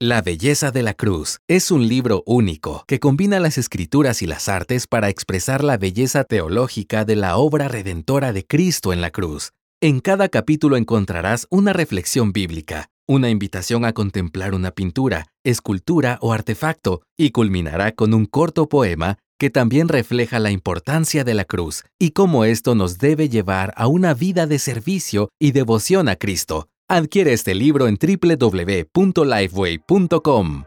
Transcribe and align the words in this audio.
La 0.00 0.20
belleza 0.20 0.72
de 0.72 0.82
la 0.82 0.92
cruz 0.92 1.38
es 1.48 1.70
un 1.70 1.88
libro 1.88 2.22
único 2.26 2.84
que 2.86 3.00
combina 3.00 3.40
las 3.40 3.56
escrituras 3.56 4.20
y 4.20 4.26
las 4.26 4.46
artes 4.46 4.86
para 4.86 5.08
expresar 5.08 5.64
la 5.64 5.78
belleza 5.78 6.24
teológica 6.24 7.06
de 7.06 7.16
la 7.16 7.38
obra 7.38 7.66
redentora 7.68 8.34
de 8.34 8.44
Cristo 8.44 8.92
en 8.92 9.00
la 9.00 9.10
cruz. 9.10 9.52
En 9.80 10.00
cada 10.00 10.28
capítulo 10.28 10.76
encontrarás 10.76 11.46
una 11.48 11.72
reflexión 11.72 12.34
bíblica, 12.34 12.90
una 13.08 13.30
invitación 13.30 13.86
a 13.86 13.94
contemplar 13.94 14.52
una 14.52 14.70
pintura, 14.70 15.28
escultura 15.44 16.18
o 16.20 16.34
artefacto, 16.34 17.00
y 17.16 17.30
culminará 17.30 17.92
con 17.92 18.12
un 18.12 18.26
corto 18.26 18.68
poema 18.68 19.16
que 19.38 19.48
también 19.48 19.88
refleja 19.88 20.38
la 20.38 20.50
importancia 20.50 21.24
de 21.24 21.32
la 21.32 21.46
cruz 21.46 21.84
y 21.98 22.10
cómo 22.10 22.44
esto 22.44 22.74
nos 22.74 22.98
debe 22.98 23.30
llevar 23.30 23.72
a 23.78 23.86
una 23.86 24.12
vida 24.12 24.46
de 24.46 24.58
servicio 24.58 25.30
y 25.40 25.52
devoción 25.52 26.10
a 26.10 26.16
Cristo. 26.16 26.68
Adquiere 26.88 27.32
este 27.32 27.52
libro 27.52 27.88
en 27.88 27.98
www.lifeway.com. 28.00 30.62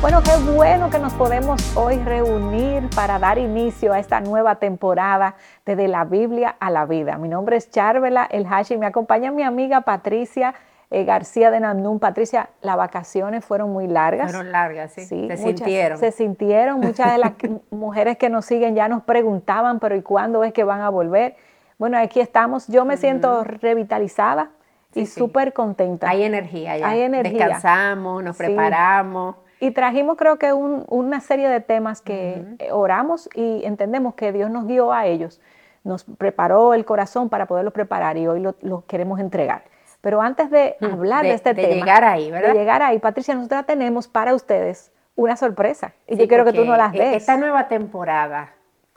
Bueno, 0.00 0.20
qué 0.24 0.32
bueno 0.52 0.90
que 0.90 0.98
nos 0.98 1.12
podemos 1.12 1.76
hoy 1.76 1.98
reunir 1.98 2.90
para 2.96 3.20
dar 3.20 3.38
inicio 3.38 3.92
a 3.92 4.00
esta 4.00 4.20
nueva 4.20 4.56
temporada 4.56 5.36
de 5.64 5.76
De 5.76 5.86
la 5.86 6.04
Biblia 6.04 6.56
a 6.58 6.70
la 6.70 6.86
Vida. 6.86 7.18
Mi 7.18 7.28
nombre 7.28 7.56
es 7.56 7.70
Charvela 7.70 8.24
El 8.24 8.46
Hashi, 8.46 8.78
me 8.78 8.86
acompaña 8.86 9.30
mi 9.30 9.44
amiga 9.44 9.82
Patricia 9.82 10.56
eh, 10.90 11.04
García 11.04 11.50
de 11.50 11.60
Namnum. 11.60 11.98
Patricia, 11.98 12.50
las 12.62 12.76
vacaciones 12.76 13.44
fueron 13.44 13.72
muy 13.72 13.88
largas. 13.88 14.30
Fueron 14.30 14.52
largas, 14.52 14.92
sí. 14.92 15.04
se 15.04 15.36
sintieron. 15.36 15.98
Se 15.98 16.12
sintieron. 16.12 16.80
Muchas 16.80 17.12
de 17.12 17.18
las 17.18 17.32
mujeres 17.70 18.16
que 18.16 18.28
nos 18.28 18.44
siguen 18.44 18.74
ya 18.74 18.88
nos 18.88 19.02
preguntaban, 19.02 19.80
pero 19.80 19.96
¿y 19.96 20.02
cuándo 20.02 20.44
es 20.44 20.52
que 20.52 20.64
van 20.64 20.80
a 20.80 20.88
volver? 20.88 21.36
Bueno, 21.78 21.98
aquí 21.98 22.20
estamos. 22.20 22.68
Yo 22.68 22.84
me 22.84 22.96
siento 22.96 23.44
revitalizada 23.44 24.50
y 24.94 25.06
súper 25.06 25.52
contenta. 25.52 26.08
Hay 26.08 26.22
energía 26.22 26.78
ya. 26.78 26.88
Hay 26.88 27.02
energía. 27.02 27.46
Descansamos, 27.46 28.22
nos 28.22 28.36
preparamos. 28.36 29.36
Y 29.58 29.70
trajimos 29.70 30.16
creo 30.16 30.38
que 30.38 30.52
una 30.52 31.20
serie 31.20 31.48
de 31.48 31.60
temas 31.60 32.00
que 32.02 32.44
oramos 32.70 33.28
y 33.34 33.64
entendemos 33.64 34.14
que 34.14 34.32
Dios 34.32 34.50
nos 34.50 34.66
guió 34.66 34.92
a 34.92 35.06
ellos. 35.06 35.40
Nos 35.82 36.04
preparó 36.04 36.74
el 36.74 36.84
corazón 36.84 37.28
para 37.28 37.46
poderlos 37.46 37.72
preparar 37.72 38.16
y 38.16 38.26
hoy 38.26 38.40
lo 38.40 38.84
queremos 38.86 39.18
entregar. 39.18 39.64
Pero 40.06 40.22
antes 40.22 40.52
de 40.52 40.76
hablar 40.82 41.24
de, 41.24 41.32
este 41.32 41.52
tema, 41.52 41.66
de 41.66 41.74
llegar 41.74 42.04
ahí, 42.04 42.30
¿verdad? 42.30 42.52
De 42.52 42.54
llegar 42.60 42.80
ahí, 42.80 43.00
Patricia, 43.00 43.34
nosotros 43.34 43.66
tenemos 43.66 44.06
para 44.06 44.36
ustedes 44.36 44.92
una 45.16 45.36
sorpresa. 45.36 45.94
Y 46.06 46.16
yo 46.16 46.28
quiero 46.28 46.44
que 46.44 46.52
tú 46.52 46.64
no 46.64 46.76
las 46.76 46.92
des. 46.92 47.16
Esta 47.16 47.36
nueva 47.36 47.66
temporada 47.66 48.52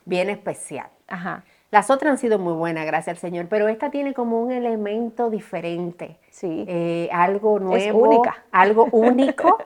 viene 0.05 0.33
especial. 0.33 0.85
Ajá. 1.07 1.43
Las 1.71 1.89
otras 1.89 2.11
han 2.11 2.17
sido 2.19 2.37
muy 2.37 2.53
buenas, 2.53 2.85
gracias 2.85 3.15
al 3.15 3.19
Señor, 3.19 3.47
pero 3.49 3.67
esta 3.69 3.89
tiene 3.89 4.13
como 4.13 4.39
un 4.39 4.51
elemento 4.51 5.31
diferente. 5.31 6.19
Sí. 6.29 6.65
Eh, 6.67 7.09
algo 7.11 7.57
nuevo. 7.57 7.75
Es 7.75 7.91
única. 7.91 8.43
Algo 8.51 8.85
único, 8.91 9.57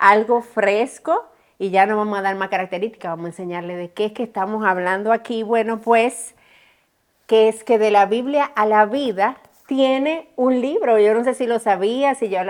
algo 0.00 0.42
fresco. 0.42 1.26
Y 1.60 1.70
ya 1.70 1.86
no 1.86 1.96
vamos 1.96 2.18
a 2.18 2.22
dar 2.22 2.34
más 2.34 2.48
características, 2.48 3.12
vamos 3.12 3.26
a 3.26 3.28
enseñarle 3.28 3.76
de 3.76 3.92
qué 3.92 4.06
es 4.06 4.12
que 4.14 4.24
estamos 4.24 4.66
hablando 4.66 5.12
aquí. 5.12 5.44
Bueno, 5.44 5.80
pues, 5.80 6.34
que 7.28 7.48
es 7.48 7.62
que 7.62 7.78
de 7.78 7.92
la 7.92 8.06
Biblia 8.06 8.50
a 8.56 8.66
la 8.66 8.84
vida 8.84 9.36
tiene 9.68 10.30
un 10.34 10.62
libro. 10.62 10.98
Yo 10.98 11.12
no 11.12 11.22
sé 11.22 11.34
si 11.34 11.46
lo 11.46 11.58
sabías, 11.58 12.18
si 12.18 12.30
ya 12.30 12.42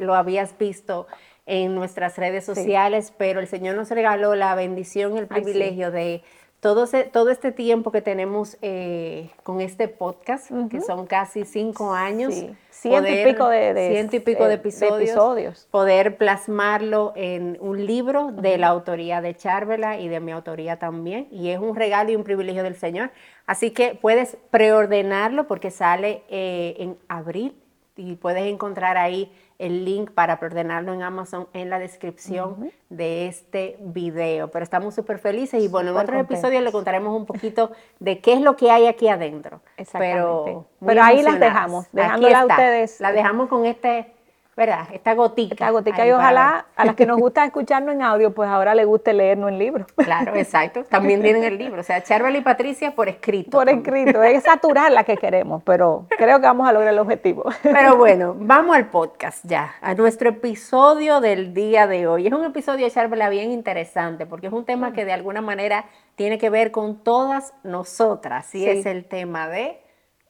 lo 0.00 0.14
habías 0.14 0.58
visto 0.58 1.06
en 1.46 1.76
nuestras 1.76 2.18
redes 2.18 2.44
sociales, 2.44 3.12
pero 3.16 3.38
el 3.38 3.46
Señor 3.46 3.76
nos 3.76 3.90
regaló 3.90 4.34
la 4.34 4.56
bendición, 4.56 5.16
el 5.16 5.28
privilegio 5.28 5.92
de 5.92 6.22
todo, 6.64 6.86
todo 7.12 7.28
este 7.28 7.52
tiempo 7.52 7.92
que 7.92 8.00
tenemos 8.00 8.56
eh, 8.62 9.28
con 9.42 9.60
este 9.60 9.86
podcast, 9.86 10.50
que 10.70 10.80
son 10.80 11.04
casi 11.04 11.44
cinco 11.44 11.92
años. 11.92 12.32
Ciento, 12.70 13.06
y 13.06 13.22
pico 13.22 13.48
de, 13.48 13.90
ciento 13.92 14.16
y 14.16 14.20
pico 14.20 14.48
de, 14.48 14.54
episodios, 14.54 15.68
Poder 15.70 16.16
plasmarlo 16.16 17.12
en 17.16 17.58
un 17.60 17.84
libro 17.84 18.32
de 18.32 18.56
la 18.56 18.68
autoría 18.68 19.20
de 19.20 19.36
Charvela 19.36 20.00
y 20.00 20.08
de 20.08 20.20
mi 20.20 20.32
autoría 20.32 20.78
también. 20.78 21.28
Y 21.30 21.50
es 21.50 21.58
un 21.58 21.76
regalo 21.76 22.10
y 22.10 22.16
un 22.16 22.24
privilegio 22.24 22.62
del 22.62 22.76
Señor. 22.76 23.10
Así 23.44 23.70
que 23.70 23.98
puedes 24.00 24.38
preordenarlo 24.50 25.46
porque 25.46 25.70
sale 25.70 26.22
eh, 26.30 26.76
en 26.78 26.96
abril 27.08 27.54
y 27.94 28.14
puedes 28.14 28.44
encontrar 28.44 28.96
ahí 28.96 29.30
el 29.58 29.84
link 29.84 30.10
para 30.10 30.38
ordenarlo 30.40 30.92
en 30.92 31.02
Amazon 31.02 31.48
en 31.52 31.70
la 31.70 31.78
descripción 31.78 32.70
de 32.88 33.26
este 33.26 33.76
video. 33.80 34.48
Pero 34.48 34.62
estamos 34.62 34.94
súper 34.94 35.18
felices 35.18 35.62
y 35.62 35.68
bueno, 35.68 35.90
en 35.90 35.96
otro 35.96 36.18
episodio 36.18 36.60
le 36.60 36.72
contaremos 36.72 37.16
un 37.16 37.26
poquito 37.26 37.72
de 38.00 38.20
qué 38.20 38.34
es 38.34 38.40
lo 38.40 38.56
que 38.56 38.70
hay 38.70 38.86
aquí 38.86 39.08
adentro. 39.08 39.60
Pero, 39.98 40.66
Pero 40.84 41.02
ahí 41.02 41.22
las 41.22 41.38
dejamos, 41.38 41.86
dejándola 41.92 42.40
a 42.40 42.46
ustedes. 42.46 43.00
La 43.00 43.12
dejamos 43.12 43.48
con 43.48 43.64
este 43.66 44.13
¿verdad? 44.56 44.88
Esta 44.92 45.14
gotica. 45.14 45.54
Esta 45.54 45.70
gotica 45.70 46.06
y 46.06 46.12
ojalá 46.12 46.66
a 46.76 46.84
las 46.84 46.94
que 46.94 47.06
nos 47.06 47.18
gusta 47.18 47.44
escucharnos 47.44 47.94
en 47.94 48.02
audio, 48.02 48.32
pues 48.34 48.48
ahora 48.48 48.74
les 48.74 48.86
guste 48.86 49.12
leernos 49.12 49.50
en 49.50 49.58
libro. 49.58 49.86
Claro, 50.04 50.36
exacto. 50.36 50.84
También 50.84 51.22
tienen 51.22 51.44
el 51.44 51.56
libro. 51.56 51.80
O 51.80 51.82
sea, 51.82 52.02
Charvel 52.02 52.36
y 52.36 52.42
Patricia 52.42 52.94
por 52.94 53.08
escrito. 53.08 53.52
Por 53.52 53.70
escrito. 53.70 54.22
Es 54.22 54.44
saturar 54.44 54.92
la 54.92 55.02
que 55.04 55.16
queremos, 55.16 55.62
pero 55.64 56.06
creo 56.10 56.40
que 56.40 56.46
vamos 56.46 56.68
a 56.68 56.72
lograr 56.72 56.92
el 56.92 56.98
objetivo. 56.98 57.44
Pero 57.62 57.96
bueno, 57.96 58.36
vamos 58.38 58.76
al 58.76 58.90
podcast 58.90 59.44
ya, 59.44 59.74
a 59.80 59.94
nuestro 59.94 60.28
episodio 60.28 61.20
del 61.20 61.54
día 61.54 61.86
de 61.86 62.06
hoy. 62.06 62.26
Es 62.26 62.32
un 62.32 62.44
episodio, 62.44 62.88
Charvela, 62.90 63.30
bien 63.30 63.50
interesante, 63.50 64.26
porque 64.26 64.48
es 64.48 64.52
un 64.52 64.66
tema 64.66 64.92
que 64.92 65.06
de 65.06 65.12
alguna 65.12 65.40
manera 65.40 65.86
tiene 66.16 66.38
que 66.38 66.50
ver 66.50 66.70
con 66.70 67.02
todas 67.02 67.54
nosotras. 67.62 68.54
Y 68.54 68.66
es 68.66 68.84
el 68.86 69.06
tema 69.06 69.48
de 69.48 69.80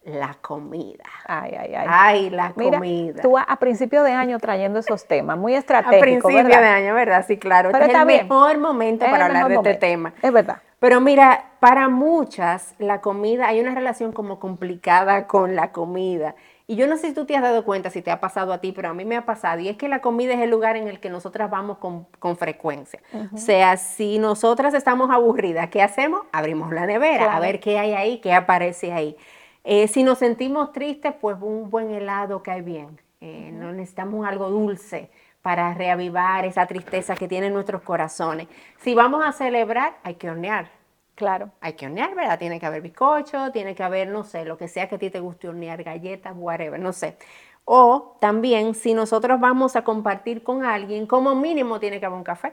la 0.04 0.34
comida. 0.40 1.04
Ay, 1.26 1.54
ay, 1.58 1.74
ay. 1.74 1.86
Ay, 1.88 2.30
la 2.30 2.52
comida. 2.52 3.22
Tú 3.22 3.38
a, 3.38 3.56
principio 3.56 4.02
de 4.02 4.12
año 4.12 4.38
trayendo 4.38 4.78
esos 4.78 5.06
temas, 5.06 5.38
muy 5.38 5.54
estratégicos, 5.54 5.98
A 6.32 6.38
principio 6.38 6.60
de 6.60 6.66
año, 6.66 6.94
¿verdad? 6.94 7.24
Sí, 7.26 7.38
claro. 7.38 7.70
Pero 7.72 7.84
este 7.84 7.96
es 7.96 8.00
el 8.00 8.06
mejor 8.06 8.58
momento 8.58 9.06
para 9.06 9.26
hablar 9.26 9.48
de 9.48 9.54
este 9.56 9.74
tema. 9.74 10.14
Es 10.22 10.32
verdad. 10.32 10.58
Pero 10.78 11.00
mira, 11.00 11.52
para 11.60 11.88
muchas 11.88 12.74
la 12.78 13.00
comida, 13.00 13.48
hay 13.48 13.60
una 13.60 13.74
relación 13.74 14.12
como 14.12 14.38
complicada 14.38 15.26
con 15.26 15.56
la 15.56 15.72
comida. 15.72 16.34
Y 16.66 16.76
yo 16.76 16.86
no 16.86 16.96
sé 16.96 17.08
si 17.08 17.14
tú 17.14 17.26
te 17.26 17.36
has 17.36 17.42
dado 17.42 17.64
cuenta, 17.64 17.90
si 17.90 18.02
te 18.02 18.10
ha 18.10 18.20
pasado 18.20 18.52
a 18.52 18.58
ti, 18.58 18.72
pero 18.72 18.88
a 18.88 18.94
mí 18.94 19.04
me 19.04 19.16
ha 19.16 19.24
pasado. 19.24 19.60
Y 19.60 19.68
es 19.68 19.76
que 19.76 19.88
la 19.88 20.00
comida 20.00 20.34
es 20.34 20.40
el 20.40 20.50
lugar 20.50 20.76
en 20.76 20.88
el 20.88 20.98
que 20.98 21.10
nosotras 21.10 21.50
vamos 21.50 21.78
con, 21.78 22.36
frecuencia. 22.36 23.00
O 23.32 23.36
sea, 23.36 23.76
si 23.76 24.18
nosotras 24.18 24.74
estamos 24.74 25.10
aburridas, 25.10 25.68
¿qué 25.68 25.82
hacemos? 25.82 26.22
Abrimos 26.32 26.72
la 26.72 26.86
nevera 26.86 27.36
a 27.36 27.40
ver 27.40 27.60
qué 27.60 27.78
hay 27.78 27.92
ahí, 27.92 28.18
qué 28.18 28.32
aparece 28.32 28.92
ahí. 28.92 29.16
Eh, 29.64 29.88
si 29.88 30.02
nos 30.02 30.18
sentimos 30.18 30.72
tristes, 30.72 31.14
pues 31.20 31.38
un 31.40 31.70
buen 31.70 31.90
helado 31.90 32.42
cae 32.42 32.60
bien. 32.62 33.00
Eh, 33.20 33.50
no 33.52 33.72
necesitamos 33.72 34.26
algo 34.26 34.50
dulce 34.50 35.10
para 35.40 35.72
reavivar 35.74 36.44
esa 36.44 36.66
tristeza 36.66 37.14
que 37.14 37.28
tienen 37.28 37.54
nuestros 37.54 37.82
corazones. 37.82 38.48
Si 38.78 38.94
vamos 38.94 39.24
a 39.24 39.32
celebrar, 39.32 39.96
hay 40.02 40.14
que 40.14 40.30
hornear. 40.30 40.70
Claro. 41.14 41.50
Hay 41.60 41.74
que 41.74 41.86
hornear, 41.86 42.14
¿verdad? 42.14 42.38
Tiene 42.38 42.60
que 42.60 42.66
haber 42.66 42.82
bizcocho, 42.82 43.52
tiene 43.52 43.74
que 43.74 43.82
haber, 43.82 44.08
no 44.08 44.24
sé, 44.24 44.44
lo 44.44 44.58
que 44.58 44.68
sea 44.68 44.88
que 44.88 44.96
a 44.96 44.98
ti 44.98 45.10
te 45.10 45.20
guste 45.20 45.48
hornear, 45.48 45.82
galletas, 45.82 46.34
whatever, 46.36 46.78
no 46.78 46.92
sé. 46.92 47.16
O 47.64 48.16
también, 48.20 48.74
si 48.74 48.92
nosotros 48.92 49.40
vamos 49.40 49.76
a 49.76 49.84
compartir 49.84 50.42
con 50.42 50.64
alguien, 50.64 51.06
como 51.06 51.34
mínimo 51.34 51.80
tiene 51.80 52.00
que 52.00 52.06
haber 52.06 52.18
un 52.18 52.24
café. 52.24 52.52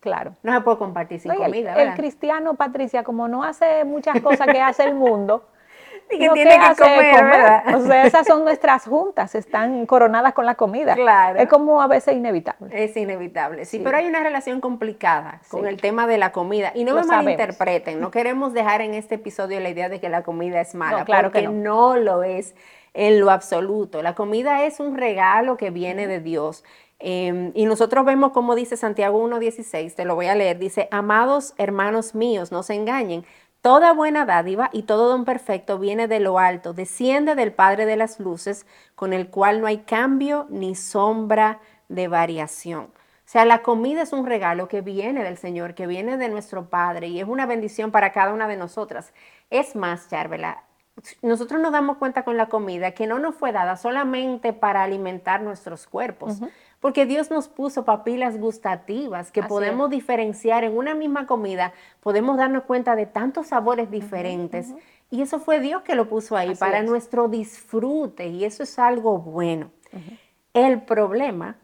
Claro. 0.00 0.34
No 0.42 0.52
se 0.52 0.60
puede 0.62 0.78
compartir 0.78 1.20
sin 1.20 1.34
comida, 1.34 1.74
¿verdad? 1.74 1.92
El 1.92 1.94
cristiano, 1.94 2.54
Patricia, 2.54 3.04
como 3.04 3.28
no 3.28 3.44
hace 3.44 3.84
muchas 3.84 4.20
cosas 4.20 4.46
que 4.48 4.60
hace 4.60 4.84
el 4.84 4.94
mundo, 4.94 5.46
y 6.10 6.18
que 6.18 6.28
tiene 6.30 6.58
que, 6.58 6.82
comer, 6.82 7.74
O 7.74 7.86
sea, 7.86 8.06
esas 8.06 8.26
son 8.26 8.44
nuestras 8.44 8.84
juntas, 8.84 9.34
están 9.34 9.86
coronadas 9.86 10.34
con 10.34 10.46
la 10.46 10.54
comida. 10.54 10.94
Claro. 10.94 11.38
Es 11.38 11.48
como 11.48 11.80
a 11.80 11.86
veces 11.86 12.16
inevitable. 12.16 12.84
Es 12.84 12.96
inevitable, 12.96 13.64
sí, 13.64 13.78
pero 13.78 13.96
hay 13.96 14.06
una 14.06 14.22
relación 14.22 14.60
complicada 14.60 15.40
con 15.48 15.66
el 15.66 15.80
tema 15.80 16.06
de 16.06 16.18
la 16.18 16.32
comida. 16.32 16.72
Y 16.74 16.84
no 16.84 16.94
me 16.94 17.04
malinterpreten, 17.04 18.00
no 18.00 18.10
queremos 18.20 18.52
dejar 18.52 18.80
en 18.80 18.94
este 18.94 19.16
episodio 19.16 19.60
la 19.60 19.68
idea 19.68 19.88
de 19.88 20.00
que 20.00 20.08
la 20.08 20.22
comida 20.22 20.60
es 20.60 20.74
mala, 20.74 21.04
claro 21.04 21.28
porque 21.28 21.42
que 21.42 21.48
no. 21.48 21.96
lo 21.96 22.22
es 22.22 22.54
en 22.94 23.20
lo 23.20 23.30
absoluto. 23.30 24.02
La 24.02 24.14
comida 24.14 24.64
es 24.64 24.80
un 24.80 24.96
regalo 24.96 25.56
que 25.56 25.70
viene 25.70 26.06
de 26.06 26.20
Dios. 26.20 26.64
Em, 26.98 27.52
y 27.54 27.64
nosotros 27.64 28.04
vemos 28.04 28.32
como 28.32 28.54
dice 28.54 28.76
Santiago 28.76 29.26
1.16, 29.26 29.94
te 29.94 30.04
lo 30.04 30.14
voy 30.14 30.26
a 30.26 30.34
leer, 30.34 30.58
dice, 30.58 30.86
amados 30.90 31.54
hermanos 31.56 32.14
míos, 32.14 32.52
no 32.52 32.62
se 32.62 32.74
engañen, 32.74 33.24
Toda 33.62 33.92
buena 33.92 34.24
dádiva 34.24 34.70
y 34.72 34.84
todo 34.84 35.10
don 35.10 35.26
perfecto 35.26 35.78
viene 35.78 36.08
de 36.08 36.18
lo 36.18 36.38
alto, 36.38 36.72
desciende 36.72 37.34
del 37.34 37.52
Padre 37.52 37.84
de 37.84 37.96
las 37.96 38.18
Luces, 38.18 38.66
con 38.94 39.12
el 39.12 39.28
cual 39.28 39.60
no 39.60 39.66
hay 39.66 39.78
cambio 39.78 40.46
ni 40.48 40.74
sombra 40.74 41.60
de 41.88 42.08
variación. 42.08 42.84
O 42.84 43.32
sea, 43.32 43.44
la 43.44 43.62
comida 43.62 44.02
es 44.02 44.14
un 44.14 44.24
regalo 44.24 44.66
que 44.66 44.80
viene 44.80 45.22
del 45.22 45.36
Señor, 45.36 45.74
que 45.74 45.86
viene 45.86 46.16
de 46.16 46.30
nuestro 46.30 46.70
Padre 46.70 47.08
y 47.08 47.20
es 47.20 47.28
una 47.28 47.44
bendición 47.44 47.90
para 47.90 48.12
cada 48.12 48.32
una 48.32 48.48
de 48.48 48.56
nosotras. 48.56 49.12
Es 49.50 49.76
más, 49.76 50.08
Charvela, 50.08 50.64
nosotros 51.22 51.60
nos 51.60 51.72
damos 51.72 51.98
cuenta 51.98 52.24
con 52.24 52.36
la 52.36 52.48
comida 52.48 52.92
que 52.92 53.06
no 53.06 53.18
nos 53.18 53.34
fue 53.34 53.52
dada 53.52 53.76
solamente 53.76 54.52
para 54.52 54.82
alimentar 54.82 55.42
nuestros 55.42 55.86
cuerpos, 55.86 56.40
porque 56.80 57.04
Dios 57.04 57.30
nos 57.30 57.48
puso 57.48 57.84
papilas 57.84 58.38
gustativas 58.38 59.30
que 59.30 59.42
podemos 59.42 59.90
diferenciar 59.90 60.64
en 60.64 60.76
una 60.76 60.94
misma 60.94 61.26
comida, 61.26 61.74
podemos 62.00 62.38
darnos 62.38 62.64
cuenta 62.64 62.96
de 62.96 63.06
tantos 63.06 63.48
sabores 63.48 63.90
diferentes. 63.90 64.72
Y 65.10 65.22
eso 65.22 65.40
fue 65.40 65.60
Dios 65.60 65.82
que 65.82 65.94
lo 65.94 66.08
puso 66.08 66.36
ahí 66.36 66.54
para 66.54 66.82
nuestro 66.82 67.28
disfrute 67.28 68.28
y 68.28 68.44
eso 68.44 68.62
es 68.62 68.78
algo 68.78 69.18
bueno. 69.18 69.70
El 70.54 70.82
problema, 70.82 71.56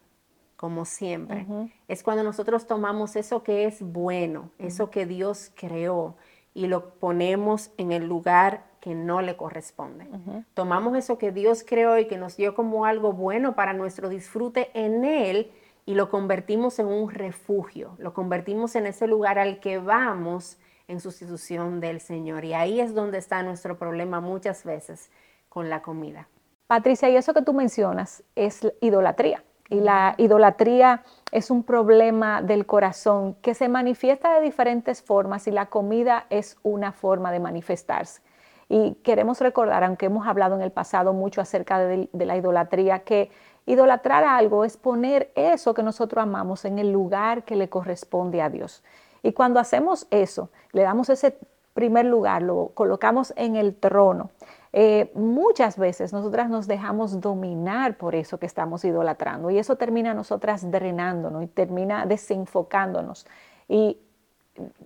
como 0.56 0.84
siempre, 0.84 1.46
es 1.88 2.02
cuando 2.02 2.22
nosotros 2.22 2.66
tomamos 2.66 3.16
eso 3.16 3.42
que 3.42 3.64
es 3.64 3.80
bueno, 3.80 4.50
eso 4.58 4.90
que 4.90 5.06
Dios 5.06 5.50
creó 5.54 6.16
y 6.52 6.66
lo 6.66 6.90
ponemos 6.98 7.70
en 7.78 7.92
el 7.92 8.06
lugar 8.06 8.64
que 8.86 8.94
no 8.94 9.20
le 9.20 9.36
corresponde. 9.36 10.06
Tomamos 10.54 10.96
eso 10.96 11.18
que 11.18 11.32
Dios 11.32 11.64
creó 11.66 11.98
y 11.98 12.06
que 12.06 12.18
nos 12.18 12.36
dio 12.36 12.54
como 12.54 12.84
algo 12.84 13.12
bueno 13.12 13.56
para 13.56 13.72
nuestro 13.72 14.08
disfrute 14.08 14.70
en 14.74 15.04
Él 15.04 15.50
y 15.86 15.94
lo 15.94 16.08
convertimos 16.08 16.78
en 16.78 16.86
un 16.86 17.10
refugio, 17.10 17.96
lo 17.98 18.14
convertimos 18.14 18.76
en 18.76 18.86
ese 18.86 19.08
lugar 19.08 19.40
al 19.40 19.58
que 19.58 19.78
vamos 19.78 20.58
en 20.86 21.00
sustitución 21.00 21.80
del 21.80 21.98
Señor. 21.98 22.44
Y 22.44 22.54
ahí 22.54 22.78
es 22.80 22.94
donde 22.94 23.18
está 23.18 23.42
nuestro 23.42 23.76
problema 23.76 24.20
muchas 24.20 24.62
veces 24.62 25.10
con 25.48 25.68
la 25.68 25.82
comida. 25.82 26.28
Patricia, 26.68 27.10
y 27.10 27.16
eso 27.16 27.34
que 27.34 27.42
tú 27.42 27.54
mencionas 27.54 28.22
es 28.36 28.72
idolatría. 28.80 29.42
Y 29.68 29.80
la 29.80 30.14
idolatría 30.16 31.02
es 31.32 31.50
un 31.50 31.64
problema 31.64 32.40
del 32.40 32.66
corazón 32.66 33.34
que 33.42 33.54
se 33.54 33.68
manifiesta 33.68 34.32
de 34.36 34.42
diferentes 34.42 35.02
formas 35.02 35.48
y 35.48 35.50
la 35.50 35.66
comida 35.66 36.26
es 36.30 36.56
una 36.62 36.92
forma 36.92 37.32
de 37.32 37.40
manifestarse. 37.40 38.22
Y 38.68 38.94
queremos 39.02 39.40
recordar, 39.40 39.84
aunque 39.84 40.06
hemos 40.06 40.26
hablado 40.26 40.56
en 40.56 40.62
el 40.62 40.72
pasado 40.72 41.12
mucho 41.12 41.40
acerca 41.40 41.78
de, 41.78 42.08
la 42.12 42.36
idolatría, 42.36 43.00
que 43.00 43.30
idolatrar 43.64 44.24
algo 44.24 44.64
es 44.64 44.76
poner 44.76 45.30
eso 45.34 45.74
que 45.74 45.82
nosotros 45.82 46.22
amamos 46.22 46.64
en 46.64 46.78
el 46.78 46.90
lugar 46.90 47.44
que 47.44 47.56
le 47.56 47.68
corresponde 47.68 48.42
a 48.42 48.50
Dios. 48.50 48.82
Y 49.22 49.32
cuando 49.32 49.60
hacemos 49.60 50.06
eso, 50.10 50.50
le 50.72 50.82
damos 50.82 51.08
ese 51.10 51.38
primer 51.74 52.06
lugar, 52.06 52.42
lo 52.42 52.70
colocamos 52.74 53.32
en 53.36 53.54
el 53.54 53.74
trono. 53.74 54.30
Eh, 54.72 55.10
muchas 55.14 55.78
veces 55.78 56.12
nosotras 56.12 56.50
nos 56.50 56.66
dejamos 56.66 57.20
dominar 57.20 57.96
por 57.96 58.14
eso 58.14 58.38
que 58.38 58.46
estamos 58.46 58.84
idolatrando 58.84 59.50
y 59.50 59.58
eso 59.58 59.76
termina 59.76 60.12
nosotras 60.12 60.70
drenándonos 60.70 61.44
y 61.44 61.46
termina 61.46 62.04
desenfocándonos. 62.04 63.26
Y 63.68 63.98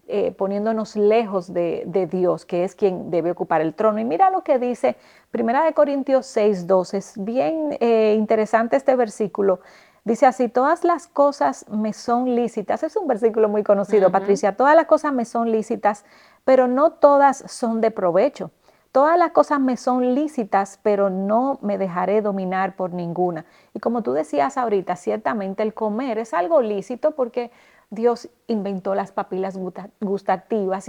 eh, 0.08 0.32
poniéndonos 0.32 0.96
lejos 0.96 1.52
de, 1.52 2.08
Dios, 2.10 2.44
que 2.44 2.64
es 2.64 2.74
quien 2.74 3.10
debe 3.10 3.30
ocupar 3.30 3.60
el 3.60 3.74
trono. 3.74 3.98
Y 3.98 4.04
mira 4.04 4.30
lo 4.30 4.42
que 4.42 4.58
dice 4.58 4.96
Primera 5.30 5.64
de 5.64 5.72
Corintios 5.72 6.26
6, 6.26 6.66
2. 6.66 6.94
Es 6.94 7.14
bien 7.16 7.76
eh, 7.80 8.14
interesante 8.18 8.76
este 8.76 8.96
versículo. 8.96 9.60
Dice 10.04 10.26
así, 10.26 10.48
todas 10.48 10.82
las 10.82 11.06
cosas 11.06 11.68
me 11.68 11.92
son 11.92 12.34
lícitas. 12.34 12.82
Es 12.82 12.96
un 12.96 13.06
versículo 13.06 13.48
muy 13.48 13.62
conocido, 13.62 14.10
Patricia. 14.10 14.56
Todas 14.56 14.74
las 14.74 14.86
cosas 14.86 15.12
me 15.12 15.24
son 15.24 15.52
lícitas, 15.52 16.04
pero 16.44 16.66
no 16.66 16.92
todas 16.92 17.44
son 17.46 17.80
de 17.80 17.90
provecho. 17.90 18.50
Todas 18.92 19.16
las 19.16 19.30
cosas 19.30 19.60
me 19.60 19.76
son 19.76 20.16
lícitas, 20.16 20.80
pero 20.82 21.10
no 21.10 21.58
me 21.62 21.78
dejaré 21.78 22.22
dominar 22.22 22.74
por 22.74 22.92
ninguna. 22.92 23.44
Y 23.72 23.78
como 23.78 24.02
tú 24.02 24.12
decías 24.12 24.56
ahorita, 24.56 24.96
ciertamente 24.96 25.62
el 25.62 25.74
comer 25.74 26.18
es 26.18 26.34
algo 26.34 26.60
lícito 26.60 27.12
porque 27.12 27.52
Dios 27.90 28.28
inventó 28.46 28.94
las 28.94 29.12
papilas 29.12 29.58
gustativas, 30.00 30.88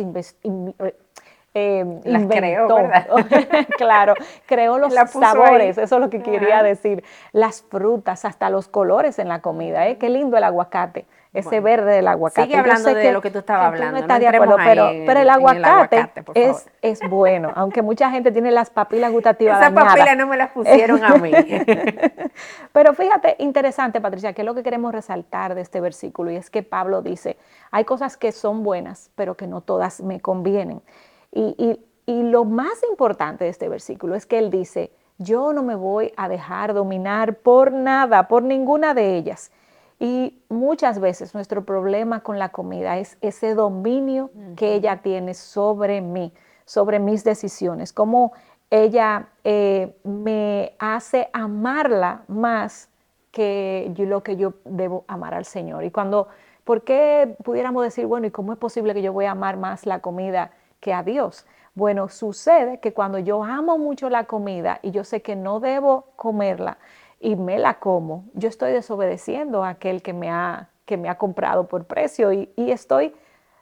eh, 1.54 2.00
las 2.06 2.26
creó, 2.28 2.68
claro, 3.78 4.14
creó 4.46 4.78
los 4.78 4.94
sabores, 4.94 5.78
eso 5.78 5.96
es 5.96 6.02
lo 6.02 6.10
que 6.10 6.22
quería 6.22 6.64
decir, 6.64 7.04
las 7.34 7.64
frutas, 7.64 8.24
hasta 8.24 8.50
los 8.50 8.68
colores 8.68 9.20
en 9.20 9.28
la 9.28 9.42
comida, 9.42 9.88
¿eh? 9.88 9.98
Qué 9.98 10.10
lindo 10.10 10.38
el 10.38 10.44
aguacate 10.44 11.06
ese 11.34 11.62
verde 11.62 11.94
del 11.94 12.08
aguacate. 12.08 12.44
Sigue 12.44 12.58
hablando 12.58 12.94
de 12.94 13.12
lo 13.14 13.22
que 13.22 13.32
tú 13.32 13.40
estabas 13.40 13.68
hablando. 13.68 14.06
No, 14.06 14.20
de 14.20 14.28
acuerdo, 14.28 14.58
pero, 14.58 14.90
pero 15.06 15.20
el 15.22 15.30
aguacate, 15.30 16.12
es, 16.34 16.70
es, 16.82 17.00
bueno, 17.10 17.52
aunque 17.56 17.82
mucha 17.82 18.12
gente 18.12 18.32
tiene 18.32 18.52
las 18.52 18.70
papilas 18.70 19.12
gustativas 19.12 19.62
Esas 19.62 19.74
papilas 19.74 20.18
no 20.18 20.28
me 20.28 20.36
las 20.36 20.52
pusieron 20.52 21.04
a 21.04 21.16
mí. 21.16 21.32
pero 22.74 22.94
fíjate, 22.94 23.38
interesante, 23.40 24.02
Patricia, 24.02 24.34
que 24.34 24.42
es 24.42 24.46
lo 24.46 24.54
que 24.54 24.64
queremos 24.64 24.92
resaltar 24.92 25.56
de 25.56 25.62
este 25.62 25.80
versículo, 25.80 26.32
y 26.32 26.36
es 26.36 26.50
que 26.50 26.64
Pablo 26.64 27.02
dice, 27.02 27.38
hay 27.72 27.86
cosas 27.86 28.18
que 28.18 28.34
son 28.34 28.64
buenas, 28.64 29.10
pero 29.16 29.36
que 29.36 29.48
no 29.48 29.62
todas 29.62 30.02
me 30.02 30.20
convienen. 30.20 30.82
Y, 31.32 31.56
y, 31.58 31.86
y 32.12 32.24
lo 32.24 32.44
más 32.44 32.84
importante 32.90 33.46
de 33.46 33.52
este 33.52 33.70
versículo 33.70 34.16
es 34.16 34.26
que 34.26 34.38
él 34.38 34.52
dice, 34.52 34.92
yo 35.18 35.54
no 35.54 35.64
me 35.64 35.76
voy 35.76 36.12
a 36.18 36.28
dejar 36.28 36.74
dominar 36.74 37.36
por 37.36 37.72
nada, 37.72 38.28
por 38.28 38.44
ninguna 38.44 38.94
de 38.94 39.16
ellas. 39.16 39.52
Y 40.02 40.42
muchas 40.50 41.00
veces 41.00 41.36
nuestro 41.36 41.64
problema 41.64 42.22
con 42.22 42.40
la 42.40 42.50
comida 42.50 42.98
es 42.98 43.20
ese 43.22 43.54
dominio 43.54 44.32
que 44.56 44.74
ella 44.74 45.04
tiene 45.04 45.36
sobre 45.36 46.02
mí, 46.02 46.34
sobre 46.66 46.98
mis 46.98 47.24
decisiones, 47.24 47.94
cómo 47.94 48.34
ella 48.72 49.28
eh, 49.44 49.96
me 50.04 50.76
hace 50.80 51.30
amarla 51.34 52.24
más 52.28 52.90
que 53.30 53.94
lo 53.96 54.24
que 54.24 54.38
yo 54.38 54.56
debo 54.66 55.06
amar 55.08 55.36
al 55.36 55.46
Señor. 55.46 55.84
Y 55.84 55.92
cuando, 55.92 56.30
¿por 56.64 56.84
qué 56.84 57.36
pudiéramos 57.44 57.84
decir, 57.84 58.08
bueno, 58.08 58.26
¿y 58.26 58.32
cómo 58.32 58.54
es 58.54 58.58
posible 58.58 58.96
que 58.96 59.04
yo 59.04 59.14
voy 59.14 59.26
a 59.26 59.32
amar 59.32 59.58
más 59.58 59.86
la 59.86 60.00
comida 60.00 60.50
que 60.80 60.96
a 60.96 61.04
Dios? 61.04 61.46
Bueno, 61.76 62.10
sucede 62.10 62.80
que 62.80 62.92
cuando 62.92 63.20
yo 63.20 63.44
amo 63.44 63.78
mucho 63.78 64.10
la 64.10 64.24
comida 64.24 64.80
y 64.82 64.90
yo 64.90 65.04
sé 65.04 65.22
que 65.22 65.36
no 65.36 65.60
debo 65.60 66.08
comerla, 66.16 66.80
y 67.22 67.36
me 67.36 67.60
la 67.60 67.76
como, 67.76 68.26
yo 68.34 68.50
estoy 68.50 68.72
desobedeciendo 68.72 69.64
a 69.64 69.70
aquel 69.70 70.02
que 70.02 70.12
me 70.12 70.32
ha, 70.32 70.70
que 70.86 70.98
me 70.98 71.08
ha 71.08 71.20
comprado 71.20 71.68
por 71.68 71.86
precio 71.86 72.34
y, 72.34 72.50
estoy 72.58 73.14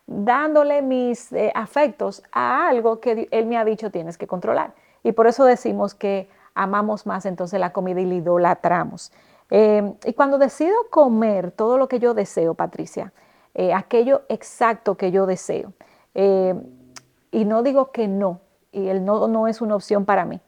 dándole 0.07 0.81
mis 0.81 1.31
eh, 1.33 1.51
afectos 1.53 2.23
a 2.31 2.69
algo 2.69 3.01
que 3.01 3.27
él 3.29 3.45
me 3.45 3.57
ha 3.57 3.65
dicho 3.65 3.91
tienes 3.91 4.17
que 4.17 4.27
controlar. 4.27 4.73
Y 5.03 5.11
por 5.11 5.27
eso 5.27 5.43
decimos 5.43 5.93
que 5.93 6.29
amamos 6.55 7.05
más 7.05 7.25
entonces 7.25 7.59
la 7.59 7.73
comida 7.73 7.99
y 7.99 8.05
la 8.05 8.15
idolatramos. 8.15 9.11
Em, 9.49 9.93
y 10.05 10.13
cuando 10.13 10.37
decido 10.37 10.75
comer 10.89 11.51
todo 11.51 11.77
lo 11.77 11.87
que 11.89 11.99
yo 11.99 12.13
deseo, 12.13 12.53
Patricia, 12.53 13.11
eh, 13.53 13.73
aquello 13.73 14.21
exacto 14.29 14.95
que 14.95 15.11
yo 15.11 15.25
deseo, 15.25 15.73
em, 16.13 16.63
y 17.31 17.45
no 17.45 17.61
digo 17.61 17.91
que 17.91 18.07
no, 18.07 18.39
y 18.71 18.87
el 18.87 19.03
no 19.03 19.27
no 19.27 19.47
es 19.47 19.61
una 19.61 19.75
opción 19.75 20.05
para 20.05 20.25
mí, 20.25 20.39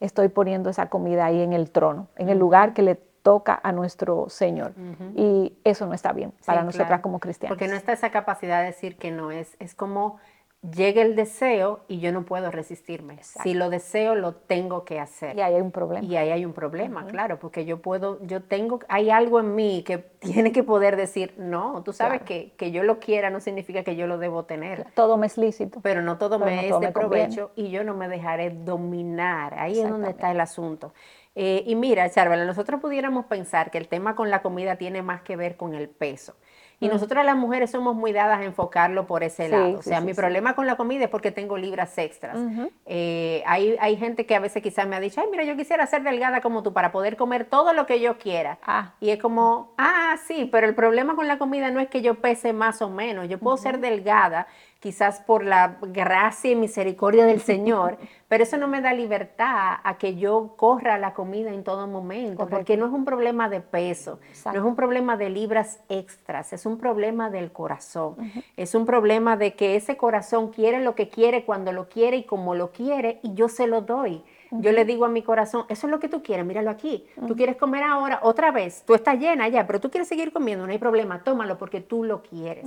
estoy 0.00 0.28
poniendo 0.28 0.70
esa 0.70 0.88
comida 0.88 1.26
ahí 1.26 1.40
en 1.40 1.52
el 1.52 1.70
trono, 1.70 2.08
en 2.16 2.28
el 2.28 2.38
lugar 2.38 2.74
que 2.74 2.82
le 2.82 2.94
toca 2.94 3.58
a 3.60 3.72
nuestro 3.72 4.28
Señor. 4.28 4.72
Y 5.16 5.58
eso 5.64 5.86
no 5.86 5.94
está 5.94 6.12
bien 6.12 6.32
para 6.44 6.62
nosotras 6.62 7.00
como 7.00 7.18
cristianos. 7.18 7.56
Porque 7.56 7.68
no 7.68 7.76
está 7.76 7.92
esa 7.92 8.10
capacidad 8.10 8.60
de 8.60 8.66
decir 8.66 8.96
que 8.96 9.10
no 9.10 9.32
es, 9.32 9.56
es 9.58 9.74
como 9.74 10.18
llega 10.62 11.02
el 11.02 11.16
deseo 11.16 11.80
y 11.88 12.00
yo 12.00 12.12
no 12.12 12.24
puedo 12.24 12.50
resistirme. 12.50 13.18
Si 13.22 13.54
lo 13.54 13.70
deseo, 13.70 14.14
lo 14.14 14.34
tengo 14.34 14.84
que 14.84 14.98
hacer. 14.98 15.36
Y 15.36 15.40
ahí 15.40 15.54
hay 15.54 15.60
un 15.60 15.70
problema. 15.70 16.06
Y 16.06 16.16
ahí 16.16 16.30
hay 16.30 16.44
un 16.44 16.52
problema, 16.52 17.06
claro, 17.06 17.38
porque 17.38 17.64
yo 17.64 17.80
puedo, 17.80 18.18
yo 18.22 18.42
tengo, 18.42 18.80
hay 18.88 19.10
algo 19.10 19.40
en 19.40 19.54
mí 19.54 19.82
que 19.86 19.98
tiene 20.18 20.52
que 20.52 20.62
poder 20.62 20.96
decir, 20.96 21.34
no, 21.36 21.82
tú 21.82 21.92
sabes 21.92 22.22
que, 22.22 22.52
que, 22.56 22.70
yo 22.70 22.82
lo 22.82 22.98
quiera 22.98 23.30
no 23.30 23.40
significa 23.40 23.82
que 23.84 23.96
yo 23.96 24.06
lo 24.06 24.18
debo 24.18 24.44
tener. 24.44 24.86
Todo 24.94 25.16
me 25.16 25.26
es 25.26 25.38
lícito. 25.38 25.80
Pero 25.82 26.02
no 26.02 26.18
todo 26.18 26.38
me 26.38 26.68
es 26.68 26.80
de 26.80 26.92
provecho 26.92 27.52
y 27.54 27.70
yo 27.70 27.84
no 27.84 27.94
me 27.94 28.08
dejaré 28.08 28.50
dominar. 28.50 29.58
Ahí 29.58 29.80
es 29.80 29.88
donde 29.88 30.10
está 30.10 30.30
el 30.30 30.40
asunto. 30.40 30.92
Eh, 31.34 31.62
y 31.66 31.74
mira, 31.74 32.08
Charvela, 32.08 32.46
nosotros 32.46 32.80
pudiéramos 32.80 33.26
pensar 33.26 33.70
que 33.70 33.76
el 33.76 33.88
tema 33.88 34.16
con 34.16 34.30
la 34.30 34.40
comida 34.40 34.76
tiene 34.76 35.02
más 35.02 35.20
que 35.20 35.36
ver 35.36 35.56
con 35.56 35.74
el 35.74 35.88
peso. 35.90 36.34
Y 36.78 36.88
nosotros 36.88 37.24
las 37.24 37.36
mujeres 37.36 37.70
somos 37.70 37.96
muy 37.96 38.12
dadas 38.12 38.40
a 38.40 38.44
enfocarlo 38.44 39.06
por 39.06 39.22
ese 39.22 39.48
lado. 39.48 39.78
o 39.78 39.82
sea, 39.82 40.00
mi 40.00 40.12
problema 40.12 40.54
con 40.54 40.66
la 40.66 40.76
comida 40.76 41.04
es 41.04 41.10
porque 41.10 41.30
tengo 41.30 41.56
libras 41.56 41.96
extras. 41.96 42.36
Eh, 42.84 43.42
hay, 43.46 43.76
hay 43.80 43.96
gente 43.96 44.26
que 44.26 44.34
a 44.34 44.40
veces 44.40 44.62
quizás 44.62 44.86
me 44.86 44.94
ha 44.96 45.00
dicho, 45.00 45.20
ay, 45.20 45.28
mira, 45.30 45.44
yo 45.44 45.56
quisiera 45.56 45.86
ser 45.86 46.02
delgada 46.02 46.40
como 46.42 46.62
tú 46.62 46.72
para 46.72 46.92
poder 46.92 47.16
comer 47.16 47.44
todo 47.46 47.72
lo 47.72 47.86
que 47.86 48.00
yo 48.00 48.18
quiera. 48.18 48.58
Ah. 48.62 48.92
Y 49.00 49.10
es 49.10 49.18
como, 49.18 49.72
ah, 49.78 50.16
sí, 50.26 50.48
pero 50.52 50.66
el 50.66 50.74
problema 50.74 51.16
con 51.16 51.28
la 51.28 51.38
comida 51.38 51.70
no 51.70 51.80
es 51.80 51.88
que 51.88 52.02
yo 52.02 52.16
pese 52.16 52.52
más 52.52 52.82
o 52.82 52.90
menos. 52.90 53.28
Yo 53.28 53.38
puedo 53.38 53.56
ser 53.56 53.80
delgada 53.80 54.46
quizás 54.80 55.20
por 55.20 55.44
la 55.44 55.78
gracia 55.80 56.50
y 56.50 56.56
misericordia 56.56 57.26
del 57.26 57.40
Señor, 57.40 57.98
pero 58.28 58.44
eso 58.44 58.56
no 58.56 58.68
me 58.68 58.80
da 58.80 58.92
libertad 58.92 59.78
a 59.82 59.98
que 59.98 60.16
yo 60.16 60.54
corra 60.56 60.98
la 60.98 61.14
comida 61.14 61.52
en 61.52 61.64
todo 61.64 61.86
momento, 61.86 62.46
porque 62.48 62.76
no 62.76 62.86
es 62.86 62.92
un 62.92 63.04
problema 63.04 63.48
de 63.48 63.60
peso, 63.60 64.20
no 64.46 64.52
es 64.52 64.64
un 64.64 64.76
problema 64.76 65.16
de 65.16 65.30
libras 65.30 65.80
extras, 65.88 66.52
es 66.52 66.66
un 66.66 66.78
problema 66.78 67.30
del 67.30 67.52
corazón, 67.52 68.16
es 68.56 68.74
un 68.74 68.86
problema 68.86 69.36
de 69.36 69.54
que 69.54 69.76
ese 69.76 69.96
corazón 69.96 70.50
quiere 70.50 70.80
lo 70.80 70.94
que 70.94 71.08
quiere 71.08 71.44
cuando 71.44 71.72
lo 71.72 71.88
quiere 71.88 72.18
y 72.18 72.24
como 72.24 72.54
lo 72.54 72.72
quiere 72.72 73.20
y 73.22 73.34
yo 73.34 73.48
se 73.48 73.66
lo 73.66 73.82
doy. 73.82 74.22
Yo 74.52 74.72
le 74.72 74.84
digo 74.84 75.04
a 75.04 75.08
mi 75.08 75.22
corazón, 75.22 75.64
eso 75.68 75.86
es 75.86 75.90
lo 75.90 75.98
que 75.98 76.08
tú 76.08 76.22
quieres, 76.22 76.46
míralo 76.46 76.70
aquí. 76.70 77.04
Tú 77.26 77.34
quieres 77.34 77.56
comer 77.56 77.82
ahora 77.82 78.20
otra 78.22 78.52
vez, 78.52 78.84
tú 78.86 78.94
estás 78.94 79.18
llena 79.18 79.48
ya, 79.48 79.66
pero 79.66 79.80
tú 79.80 79.90
quieres 79.90 80.08
seguir 80.08 80.32
comiendo, 80.32 80.66
no 80.66 80.72
hay 80.72 80.78
problema, 80.78 81.22
tómalo 81.24 81.58
porque 81.58 81.80
tú 81.80 82.04
lo 82.04 82.22
quieres. 82.22 82.66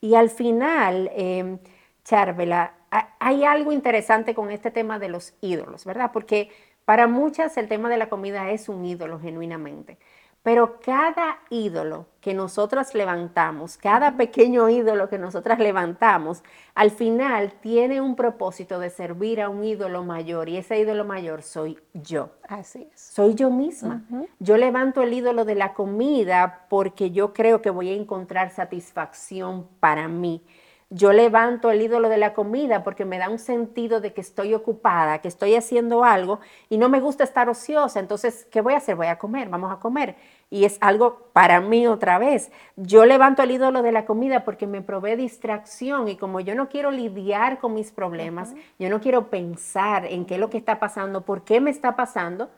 Y 0.00 0.14
al 0.14 0.30
final, 0.30 1.10
eh, 1.14 1.58
Charvela, 2.04 2.74
hay 3.18 3.44
algo 3.44 3.72
interesante 3.72 4.34
con 4.34 4.50
este 4.50 4.70
tema 4.70 4.98
de 4.98 5.08
los 5.08 5.34
ídolos, 5.40 5.84
¿verdad? 5.84 6.10
Porque 6.12 6.50
para 6.84 7.06
muchas 7.06 7.56
el 7.58 7.68
tema 7.68 7.90
de 7.90 7.98
la 7.98 8.08
comida 8.08 8.50
es 8.50 8.68
un 8.68 8.84
ídolo 8.84 9.20
genuinamente. 9.20 9.98
Pero 10.42 10.80
cada 10.80 11.38
ídolo 11.50 12.06
que 12.20 12.32
nosotras 12.32 12.94
levantamos, 12.94 13.76
cada 13.76 14.16
pequeño 14.16 14.68
ídolo 14.68 15.08
que 15.08 15.18
nosotras 15.18 15.58
levantamos, 15.58 16.42
al 16.74 16.90
final 16.90 17.54
tiene 17.60 18.00
un 18.00 18.16
propósito 18.16 18.78
de 18.78 18.90
servir 18.90 19.40
a 19.40 19.48
un 19.48 19.64
ídolo 19.64 20.04
mayor 20.04 20.48
y 20.48 20.56
ese 20.56 20.78
ídolo 20.78 21.04
mayor 21.04 21.42
soy 21.42 21.78
yo. 21.92 22.30
Así 22.48 22.88
es. 22.92 23.00
Soy 23.00 23.34
yo 23.34 23.50
misma. 23.50 24.04
Yo 24.38 24.56
levanto 24.56 25.02
el 25.02 25.12
ídolo 25.12 25.44
de 25.44 25.54
la 25.54 25.74
comida 25.74 26.66
porque 26.70 27.10
yo 27.10 27.32
creo 27.32 27.60
que 27.60 27.70
voy 27.70 27.90
a 27.90 27.94
encontrar 27.94 28.50
satisfacción 28.50 29.66
para 29.80 30.08
mí. 30.08 30.42
Yo 30.90 31.12
levanto 31.12 31.70
el 31.70 31.82
ídolo 31.82 32.08
de 32.08 32.16
la 32.16 32.32
comida 32.32 32.82
porque 32.82 33.04
me 33.04 33.18
da 33.18 33.28
un 33.28 33.38
sentido 33.38 34.00
de 34.00 34.14
que 34.14 34.22
estoy 34.22 34.54
ocupada, 34.54 35.18
que 35.18 35.28
estoy 35.28 35.54
haciendo 35.54 36.02
algo 36.02 36.40
y 36.70 36.78
no 36.78 36.88
me 36.88 36.98
gusta 36.98 37.24
estar 37.24 37.50
ociosa. 37.50 38.00
Entonces, 38.00 38.46
¿qué 38.50 38.62
voy 38.62 38.72
a 38.72 38.78
hacer? 38.78 38.96
Voy 38.96 39.08
a 39.08 39.18
comer, 39.18 39.50
vamos 39.50 39.70
a 39.70 39.80
comer. 39.80 40.16
Y 40.48 40.64
es 40.64 40.78
algo 40.80 41.28
para 41.34 41.60
mí 41.60 41.86
otra 41.86 42.18
vez. 42.18 42.50
Yo 42.76 43.04
levanto 43.04 43.42
el 43.42 43.50
ídolo 43.50 43.82
de 43.82 43.92
la 43.92 44.06
comida 44.06 44.44
porque 44.44 44.66
me 44.66 44.80
provee 44.80 45.16
distracción 45.16 46.08
y 46.08 46.16
como 46.16 46.40
yo 46.40 46.54
no 46.54 46.70
quiero 46.70 46.90
lidiar 46.90 47.58
con 47.58 47.74
mis 47.74 47.92
problemas, 47.92 48.54
yo 48.78 48.88
no 48.88 49.02
quiero 49.02 49.28
pensar 49.28 50.06
en 50.06 50.24
qué 50.24 50.34
es 50.34 50.40
lo 50.40 50.48
que 50.48 50.56
está 50.56 50.80
pasando, 50.80 51.20
por 51.20 51.44
qué 51.44 51.60
me 51.60 51.70
está 51.70 51.96
pasando, 51.96 52.48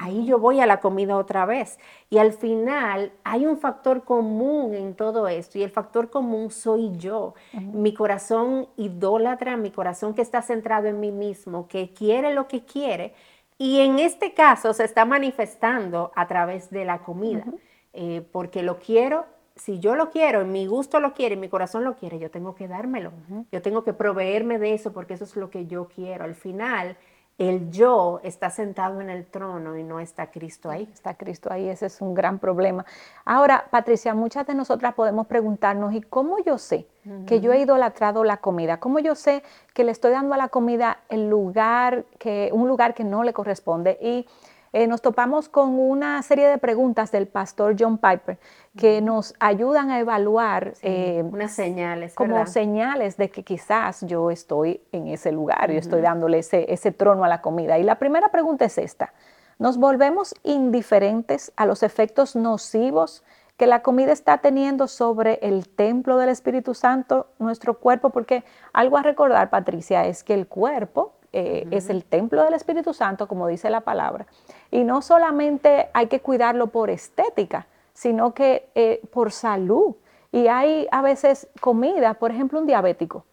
ahí 0.00 0.24
yo 0.24 0.38
voy 0.38 0.60
a 0.60 0.66
la 0.66 0.80
comida 0.80 1.16
otra 1.16 1.44
vez. 1.44 1.78
Y 2.10 2.18
al 2.18 2.32
final 2.32 3.12
hay 3.24 3.46
un 3.46 3.58
factor 3.58 4.04
común 4.04 4.74
en 4.74 4.94
todo 4.94 5.28
esto 5.28 5.58
y 5.58 5.62
el 5.62 5.70
factor 5.70 6.10
común 6.10 6.50
soy 6.50 6.96
yo. 6.96 7.34
Mi 7.52 7.92
corazón 7.92 8.68
idólatra, 8.76 9.56
mi 9.56 9.70
corazón 9.70 10.14
que 10.14 10.22
está 10.22 10.42
centrado 10.42 10.86
en 10.86 11.00
mí 11.00 11.10
mismo, 11.10 11.68
que 11.68 11.92
quiere 11.92 12.32
lo 12.32 12.48
que 12.48 12.64
quiere. 12.64 13.14
Y 13.58 13.80
en 13.80 13.98
este 13.98 14.34
caso 14.34 14.72
se 14.72 14.84
está 14.84 15.04
manifestando 15.04 16.12
a 16.14 16.28
través 16.28 16.70
de 16.70 16.84
la 16.84 17.00
comida, 17.00 17.44
eh, 17.92 18.22
porque 18.32 18.62
lo 18.62 18.78
quiero. 18.78 19.26
Si 19.56 19.80
yo 19.80 19.96
lo 19.96 20.10
quiero, 20.10 20.44
mi 20.44 20.66
gusto 20.66 21.00
lo 21.00 21.12
quiere, 21.14 21.34
mi 21.34 21.48
corazón 21.48 21.82
lo 21.82 21.96
quiere, 21.96 22.20
yo 22.20 22.30
tengo 22.30 22.54
que 22.54 22.68
dármelo. 22.68 23.10
Yo 23.50 23.60
tengo 23.60 23.82
que 23.82 23.92
proveerme 23.92 24.60
de 24.60 24.74
eso 24.74 24.92
porque 24.92 25.14
eso 25.14 25.24
es 25.24 25.34
lo 25.34 25.50
que 25.50 25.66
yo 25.66 25.88
quiero. 25.88 26.22
Al 26.22 26.36
final, 26.36 26.96
el 27.38 27.70
yo 27.70 28.20
está 28.24 28.50
sentado 28.50 29.00
en 29.00 29.10
el 29.10 29.24
trono 29.24 29.76
y 29.76 29.84
no 29.84 30.00
está 30.00 30.30
Cristo 30.30 30.70
ahí. 30.70 30.88
Está 30.92 31.14
Cristo 31.14 31.50
ahí, 31.52 31.68
ese 31.68 31.86
es 31.86 32.00
un 32.00 32.12
gran 32.12 32.40
problema. 32.40 32.84
Ahora, 33.24 33.66
Patricia, 33.70 34.12
muchas 34.12 34.46
de 34.46 34.54
nosotras 34.54 34.94
podemos 34.94 35.28
preguntarnos, 35.28 35.94
¿y 35.94 36.00
cómo 36.00 36.38
yo 36.44 36.58
sé 36.58 36.86
que 37.26 37.40
yo 37.40 37.52
he 37.52 37.60
idolatrado 37.60 38.22
la 38.24 38.38
comida? 38.38 38.80
¿Cómo 38.80 38.98
yo 38.98 39.14
sé 39.14 39.42
que 39.72 39.84
le 39.84 39.92
estoy 39.92 40.10
dando 40.10 40.34
a 40.34 40.36
la 40.36 40.48
comida 40.48 40.98
el 41.08 41.30
lugar 41.30 42.04
que 42.18 42.50
un 42.52 42.68
lugar 42.68 42.92
que 42.92 43.04
no 43.04 43.22
le 43.22 43.32
corresponde? 43.32 43.96
Y 44.02 44.26
eh, 44.72 44.86
nos 44.86 45.02
topamos 45.02 45.48
con 45.48 45.78
una 45.78 46.22
serie 46.22 46.46
de 46.48 46.58
preguntas 46.58 47.10
del 47.10 47.26
pastor 47.26 47.74
John 47.78 47.98
Piper 47.98 48.38
que 48.76 49.00
nos 49.00 49.34
ayudan 49.40 49.90
a 49.90 49.98
evaluar 49.98 50.74
eh, 50.82 51.24
unas 51.24 51.52
señales. 51.52 52.14
Como 52.14 52.46
señales 52.46 53.16
de 53.16 53.30
que 53.30 53.42
quizás 53.42 54.02
yo 54.02 54.30
estoy 54.30 54.80
en 54.92 55.08
ese 55.08 55.32
lugar, 55.32 55.70
yo 55.70 55.78
estoy 55.78 56.00
dándole 56.00 56.40
ese, 56.40 56.72
ese 56.72 56.92
trono 56.92 57.24
a 57.24 57.28
la 57.28 57.40
comida. 57.40 57.78
Y 57.78 57.82
la 57.82 57.98
primera 57.98 58.30
pregunta 58.30 58.64
es 58.66 58.78
esta. 58.78 59.12
¿Nos 59.58 59.78
volvemos 59.78 60.34
indiferentes 60.44 61.52
a 61.56 61.66
los 61.66 61.82
efectos 61.82 62.36
nocivos 62.36 63.24
que 63.56 63.66
la 63.66 63.82
comida 63.82 64.12
está 64.12 64.38
teniendo 64.38 64.86
sobre 64.86 65.40
el 65.42 65.68
templo 65.68 66.16
del 66.16 66.28
Espíritu 66.28 66.74
Santo, 66.74 67.26
nuestro 67.40 67.78
cuerpo? 67.78 68.10
Porque 68.10 68.44
algo 68.72 68.98
a 68.98 69.02
recordar, 69.02 69.50
Patricia, 69.50 70.06
es 70.06 70.22
que 70.22 70.34
el 70.34 70.46
cuerpo 70.46 71.14
eh, 71.32 71.66
es 71.70 71.90
el 71.90 72.04
templo 72.04 72.42
del 72.44 72.54
Espíritu 72.54 72.94
Santo, 72.94 73.28
como 73.28 73.48
dice 73.48 73.68
la 73.68 73.80
palabra. 73.80 74.26
Y 74.70 74.84
no 74.84 75.02
solamente 75.02 75.88
hay 75.94 76.08
que 76.08 76.20
cuidarlo 76.20 76.68
por 76.68 76.90
estética, 76.90 77.66
sino 77.94 78.34
que 78.34 78.68
eh, 78.74 79.00
por 79.12 79.32
salud. 79.32 79.96
Y 80.30 80.48
hay 80.48 80.86
a 80.90 81.02
veces 81.02 81.48
comida, 81.60 82.14
por 82.14 82.30
ejemplo, 82.30 82.58
un 82.58 82.66
diabético, 82.66 83.24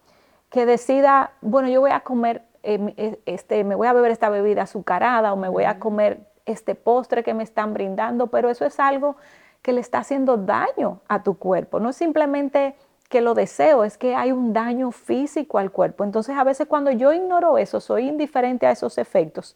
que 0.50 0.64
decida, 0.64 1.32
bueno, 1.42 1.68
yo 1.68 1.80
voy 1.80 1.90
a 1.90 2.00
comer, 2.00 2.42
eh, 2.62 3.18
este, 3.26 3.64
me 3.64 3.74
voy 3.74 3.86
a 3.86 3.92
beber 3.92 4.10
esta 4.10 4.28
bebida 4.30 4.62
azucarada 4.62 5.32
o 5.32 5.36
me 5.36 5.48
voy 5.48 5.64
a 5.64 5.78
comer 5.78 6.20
este 6.46 6.74
postre 6.74 7.22
que 7.22 7.34
me 7.34 7.42
están 7.42 7.74
brindando, 7.74 8.28
pero 8.28 8.48
eso 8.48 8.64
es 8.64 8.80
algo 8.80 9.16
que 9.62 9.72
le 9.72 9.80
está 9.80 9.98
haciendo 9.98 10.36
daño 10.36 11.00
a 11.08 11.22
tu 11.22 11.36
cuerpo. 11.36 11.80
No 11.80 11.90
es 11.90 11.96
simplemente 11.96 12.76
que 13.08 13.20
lo 13.20 13.34
deseo, 13.34 13.84
es 13.84 13.98
que 13.98 14.14
hay 14.14 14.32
un 14.32 14.52
daño 14.52 14.90
físico 14.90 15.58
al 15.58 15.70
cuerpo. 15.70 16.04
Entonces 16.04 16.36
a 16.36 16.44
veces 16.44 16.66
cuando 16.66 16.90
yo 16.90 17.12
ignoro 17.12 17.58
eso, 17.58 17.80
soy 17.80 18.08
indiferente 18.08 18.66
a 18.66 18.70
esos 18.70 18.98
efectos 18.98 19.54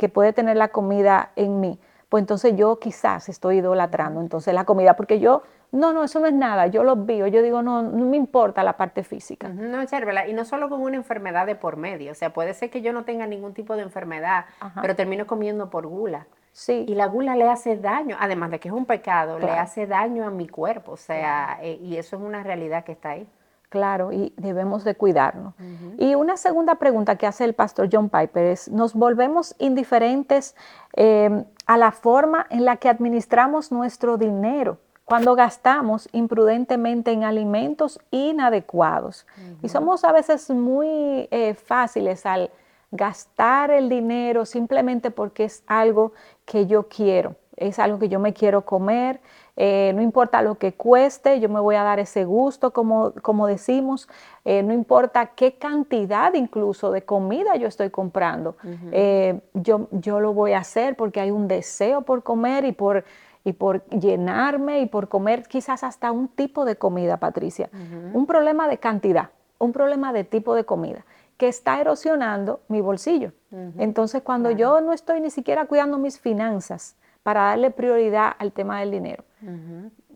que 0.00 0.08
puede 0.08 0.32
tener 0.32 0.56
la 0.56 0.68
comida 0.68 1.32
en 1.36 1.60
mí, 1.60 1.78
pues 2.08 2.22
entonces 2.22 2.56
yo 2.56 2.78
quizás 2.78 3.28
estoy 3.28 3.58
idolatrando 3.58 4.22
entonces 4.22 4.54
la 4.54 4.64
comida, 4.64 4.96
porque 4.96 5.20
yo, 5.20 5.42
no, 5.72 5.92
no, 5.92 6.04
eso 6.04 6.20
no 6.20 6.26
es 6.26 6.32
nada, 6.32 6.68
yo 6.68 6.84
lo 6.84 6.96
veo, 6.96 7.26
yo 7.26 7.42
digo, 7.42 7.60
no, 7.60 7.82
no 7.82 8.06
me 8.06 8.16
importa 8.16 8.64
la 8.64 8.78
parte 8.78 9.02
física. 9.04 9.50
No, 9.50 9.84
Charvela, 9.84 10.26
y 10.26 10.32
no 10.32 10.46
solo 10.46 10.70
con 10.70 10.80
una 10.80 10.96
enfermedad 10.96 11.44
de 11.44 11.54
por 11.54 11.76
medio, 11.76 12.12
o 12.12 12.14
sea, 12.14 12.32
puede 12.32 12.54
ser 12.54 12.70
que 12.70 12.80
yo 12.80 12.94
no 12.94 13.04
tenga 13.04 13.26
ningún 13.26 13.52
tipo 13.52 13.76
de 13.76 13.82
enfermedad, 13.82 14.46
pero 14.80 14.96
termino 14.96 15.26
comiendo 15.26 15.68
por 15.68 15.86
gula. 15.86 16.26
Sí. 16.52 16.86
Y 16.88 16.94
la 16.94 17.04
gula 17.04 17.36
le 17.36 17.50
hace 17.50 17.76
daño, 17.76 18.16
además 18.18 18.52
de 18.52 18.58
que 18.58 18.68
es 18.68 18.74
un 18.74 18.86
pecado, 18.86 19.38
le 19.38 19.50
hace 19.50 19.86
daño 19.86 20.26
a 20.26 20.30
mi 20.30 20.48
cuerpo, 20.48 20.92
o 20.92 20.96
sea, 20.96 21.58
eh, 21.60 21.78
y 21.82 21.98
eso 21.98 22.16
es 22.16 22.22
una 22.22 22.42
realidad 22.42 22.84
que 22.84 22.92
está 22.92 23.10
ahí. 23.10 23.28
Claro, 23.70 24.10
y 24.10 24.34
debemos 24.36 24.82
de 24.82 24.96
cuidarnos. 24.96 25.54
Y 25.96 26.16
una 26.16 26.36
segunda 26.36 26.74
pregunta 26.74 27.14
que 27.14 27.28
hace 27.28 27.44
el 27.44 27.54
pastor 27.54 27.88
John 27.90 28.08
Piper 28.08 28.46
es, 28.46 28.68
¿nos 28.68 28.94
volvemos 28.94 29.54
indiferentes 29.60 30.56
em, 30.94 31.44
a 31.66 31.76
la 31.76 31.92
forma 31.92 32.48
en 32.50 32.64
la 32.64 32.78
que 32.78 32.88
administramos 32.88 33.70
nuestro 33.70 34.18
dinero 34.18 34.78
cuando 35.04 35.36
gastamos 35.36 36.08
imprudentemente 36.10 37.12
en 37.12 37.22
alimentos 37.22 38.00
inadecuados? 38.10 39.24
Y 39.62 39.68
somos 39.68 40.02
a 40.02 40.10
veces 40.10 40.50
muy 40.50 41.28
eh, 41.30 41.54
fáciles 41.54 42.26
al 42.26 42.50
gastar 42.90 43.70
el 43.70 43.88
dinero 43.88 44.44
simplemente 44.46 45.12
porque 45.12 45.44
es 45.44 45.62
algo 45.68 46.12
que 46.44 46.66
yo 46.66 46.88
quiero, 46.88 47.36
es 47.56 47.78
algo 47.78 48.00
que 48.00 48.08
yo 48.08 48.18
me 48.18 48.32
quiero 48.32 48.64
comer, 48.64 49.20
eh, 49.62 49.92
no 49.94 50.00
importa 50.00 50.40
lo 50.40 50.54
que 50.54 50.72
cueste, 50.72 51.38
yo 51.38 51.50
me 51.50 51.60
voy 51.60 51.76
a 51.76 51.82
dar 51.82 51.98
ese 51.98 52.24
gusto, 52.24 52.72
como, 52.72 53.12
como 53.20 53.46
decimos, 53.46 54.08
eh, 54.46 54.62
no 54.62 54.72
importa 54.72 55.26
qué 55.36 55.58
cantidad 55.58 56.32
incluso 56.32 56.90
de 56.90 57.02
comida 57.02 57.56
yo 57.56 57.68
estoy 57.68 57.90
comprando, 57.90 58.56
eh, 58.90 59.38
yo, 59.52 59.88
yo 59.90 60.18
lo 60.20 60.32
voy 60.32 60.52
a 60.52 60.60
hacer 60.60 60.96
porque 60.96 61.20
hay 61.20 61.30
un 61.30 61.46
deseo 61.46 62.00
por 62.00 62.22
comer 62.22 62.64
y 62.64 62.72
por, 62.72 63.04
y 63.44 63.52
por 63.52 63.84
llenarme 63.90 64.80
y 64.80 64.86
por 64.86 65.08
comer 65.08 65.42
quizás 65.42 65.84
hasta 65.84 66.10
un 66.10 66.28
tipo 66.28 66.64
de 66.64 66.76
comida, 66.76 67.18
Patricia. 67.18 67.68
Un 68.14 68.24
problema 68.24 68.66
de 68.66 68.78
cantidad, 68.78 69.28
un 69.58 69.72
problema 69.72 70.14
de 70.14 70.24
tipo 70.24 70.54
de 70.54 70.64
comida 70.64 71.04
que 71.36 71.48
está 71.48 71.78
erosionando 71.82 72.60
mi 72.68 72.80
bolsillo. 72.80 73.32
Entonces, 73.76 74.22
cuando 74.22 74.50
yo 74.52 74.80
no 74.80 74.94
estoy 74.94 75.20
ni 75.20 75.28
siquiera 75.28 75.66
cuidando 75.66 75.98
mis 75.98 76.18
finanzas 76.18 76.96
para 77.22 77.42
darle 77.42 77.70
prioridad 77.70 78.32
al 78.38 78.52
tema 78.52 78.80
del 78.80 78.90
dinero, 78.90 79.24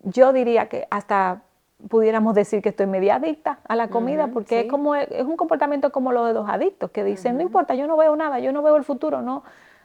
yo 0.03 0.33
diría 0.33 0.69
que 0.69 0.87
hasta 0.91 1.43
pudiéramos 1.89 2.35
decir 2.35 2.63
que 2.63 2.71
estoy 2.71 2.87
media 2.87 3.17
adicta 3.17 3.59
a 3.67 3.77
la 3.77 3.89
comida, 3.89 4.29
porque 4.29 4.61
es 4.61 4.71
como 4.71 4.95
es 4.95 5.23
un 5.23 5.37
comportamiento 5.37 5.93
como 5.93 6.13
lo 6.13 6.25
de 6.25 6.35
los 6.35 6.49
adictos, 6.49 6.91
que 6.91 7.05
dicen, 7.05 7.37
no 7.37 7.43
importa, 7.43 7.75
yo 7.75 7.87
no 7.87 7.97
veo 7.97 8.17
nada, 8.17 8.39
yo 8.39 8.53
no 8.53 8.63
veo 8.63 8.77
el 8.77 8.85
futuro, 8.85 9.23
no, 9.23 9.43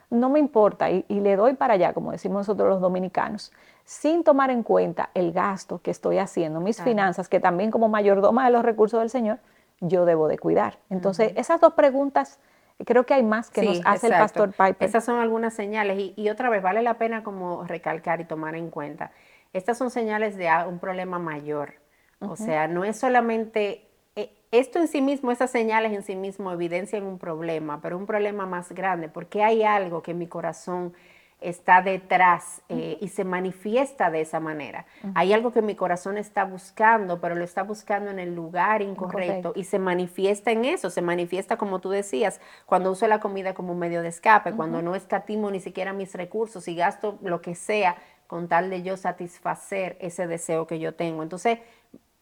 no 0.10 0.30
me 0.30 0.40
importa, 0.40 0.90
y, 0.90 1.04
le 1.08 1.36
doy 1.36 1.54
para 1.54 1.76
allá, 1.76 1.94
como 1.94 2.12
decimos 2.12 2.48
nosotros 2.48 2.70
los 2.70 2.82
dominicanos, 2.82 3.52
sin 3.86 4.24
tomar 4.24 4.50
en 4.50 4.64
cuenta 4.64 5.10
el 5.14 5.32
gasto 5.32 5.82
que 5.82 5.92
estoy 5.92 6.18
haciendo, 6.20 6.60
mis 6.60 6.82
finanzas, 6.82 7.28
que 7.28 7.40
también 7.40 7.72
como 7.72 7.90
mayordoma 7.90 8.46
de 8.46 8.52
los 8.52 8.64
recursos 8.64 9.00
del 9.00 9.10
Señor, 9.10 9.40
yo 9.82 10.06
debo 10.06 10.28
de 10.28 10.38
cuidar. 10.38 10.78
Entonces, 10.90 11.34
esas 11.36 11.60
dos 11.62 11.74
preguntas, 11.74 12.40
creo 12.86 13.06
que 13.06 13.14
hay 13.14 13.24
más 13.24 13.50
que 13.50 13.64
nos 13.64 13.82
hace 13.86 14.08
el 14.08 14.14
pastor 14.14 14.52
Piper. 14.52 14.88
Esas 14.88 15.04
son 15.04 15.20
algunas 15.20 15.54
señales 15.54 16.14
y, 16.16 16.30
otra 16.30 16.50
vez 16.50 16.62
vale 16.62 16.82
la 16.82 16.96
pena 16.96 17.24
como 17.24 17.64
recalcar 17.66 18.22
y 18.22 18.26
tomar 18.26 18.56
en 18.56 18.70
cuenta. 18.70 19.12
Estas 19.54 19.78
son 19.78 19.90
señales 19.90 20.38
de 20.38 20.50
un 20.68 20.80
problema 20.80 21.20
mayor. 21.20 21.76
O 22.22 22.36
sea, 22.36 22.68
no 22.68 22.84
es 22.84 23.00
solamente 23.00 23.88
eh, 24.16 24.34
esto 24.52 24.80
en 24.80 24.88
sí 24.88 25.02
mismo, 25.02 25.32
esas 25.32 25.52
señales 25.52 25.94
en 25.94 26.04
sí 26.04 26.16
mismo 26.16 26.52
evidencian 26.52 27.04
un 27.04 27.18
problema, 27.18 27.82
pero 27.82 27.98
un 27.98 28.06
problema 28.06 28.46
más 28.46 28.72
grande, 28.74 29.08
porque 29.08 29.44
hay 29.44 29.64
algo 29.64 30.04
que 30.04 30.14
mi 30.14 30.28
corazón 30.28 30.94
está 31.42 31.82
detrás 31.82 32.62
eh, 32.68 32.98
y 33.00 33.08
se 33.08 33.24
manifiesta 33.24 34.12
de 34.12 34.20
esa 34.20 34.42
manera. 34.42 34.86
Hay 35.16 35.32
algo 35.32 35.54
que 35.54 35.62
mi 35.62 35.74
corazón 35.76 36.18
está 36.18 36.44
buscando, 36.44 37.22
pero 37.22 37.36
lo 37.36 37.46
está 37.46 37.64
buscando 37.64 38.12
en 38.12 38.20
el 38.20 38.36
lugar 38.36 38.82
incorrecto 38.82 39.54
y 39.56 39.64
se 39.64 39.80
manifiesta 39.80 40.52
en 40.52 40.66
eso, 40.66 40.90
se 40.90 41.02
manifiesta 41.02 41.56
como 41.56 41.80
tú 41.80 41.92
decías, 41.92 42.42
cuando 42.66 42.92
uso 42.92 43.08
la 43.08 43.22
comida 43.22 43.54
como 43.54 43.72
un 43.72 43.80
medio 43.80 44.02
de 44.02 44.10
escape, 44.10 44.52
cuando 44.52 44.82
no 44.82 44.96
escatimo 44.96 45.50
ni 45.50 45.62
siquiera 45.62 45.94
mis 45.94 46.14
recursos 46.14 46.68
y 46.68 46.76
gasto 46.76 47.18
lo 47.22 47.42
que 47.42 47.56
sea 47.56 47.96
con 48.30 48.48
tal 48.48 48.70
de 48.70 48.84
yo 48.84 48.96
satisfacer 48.96 49.98
ese 50.00 50.28
deseo 50.28 50.68
que 50.68 50.78
yo 50.78 50.94
tengo. 50.94 51.24
Entonces, 51.24 51.58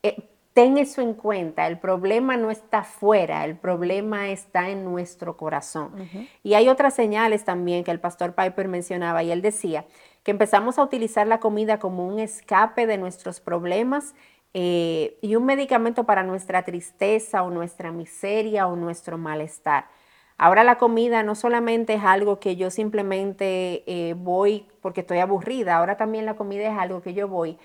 eh, 0.04 0.30
ten 0.54 0.78
eso 0.78 1.02
en 1.02 1.14
cuenta, 1.14 1.68
el 1.68 1.80
problema 1.80 2.38
no 2.38 2.50
está 2.50 2.84
fuera, 2.84 3.44
el 3.44 3.58
problema 3.58 4.30
está 4.30 4.70
en 4.70 4.86
nuestro 4.86 5.36
corazón. 5.36 5.92
Y 6.44 6.54
hay 6.54 6.70
otras 6.70 6.96
señales 6.96 7.44
también 7.44 7.84
que 7.84 7.92
el 7.92 8.00
pastor 8.00 8.36
Piper 8.36 8.70
mencionaba 8.70 9.22
y 9.22 9.32
él 9.32 9.42
decía 9.42 9.84
que 10.24 10.32
empezamos 10.32 10.80
a 10.80 10.84
utilizar 10.84 11.28
la 11.28 11.42
comida 11.42 11.78
como 11.78 12.08
un 12.08 12.20
escape 12.20 12.88
de 12.88 12.98
nuestros 12.98 13.42
problemas 13.42 14.16
eh, 14.54 15.18
y 15.22 15.36
un 15.36 15.46
medicamento 15.46 16.06
para 16.06 16.24
nuestra 16.24 16.64
tristeza 16.64 17.44
o 17.44 17.50
nuestra 17.50 17.92
miseria 17.92 18.68
o 18.68 18.78
nuestro 18.78 19.18
malestar. 19.18 19.90
Ahora 20.38 20.64
la 20.64 20.78
comida 20.78 21.24
no 21.24 21.36
solamente 21.36 21.96
es 21.96 22.04
algo 22.04 22.40
que 22.40 22.56
yo 22.56 22.70
simplemente 22.70 23.84
eh, 23.88 24.14
voy 24.16 24.68
porque 24.82 25.02
estoy 25.02 25.20
aburrida, 25.20 25.78
ahora 25.78 25.98
también 25.98 26.26
la 26.26 26.36
comida 26.36 26.68
es 26.72 26.78
algo 26.78 27.02
que 27.02 27.14
yo 27.14 27.28
voy 27.28 27.58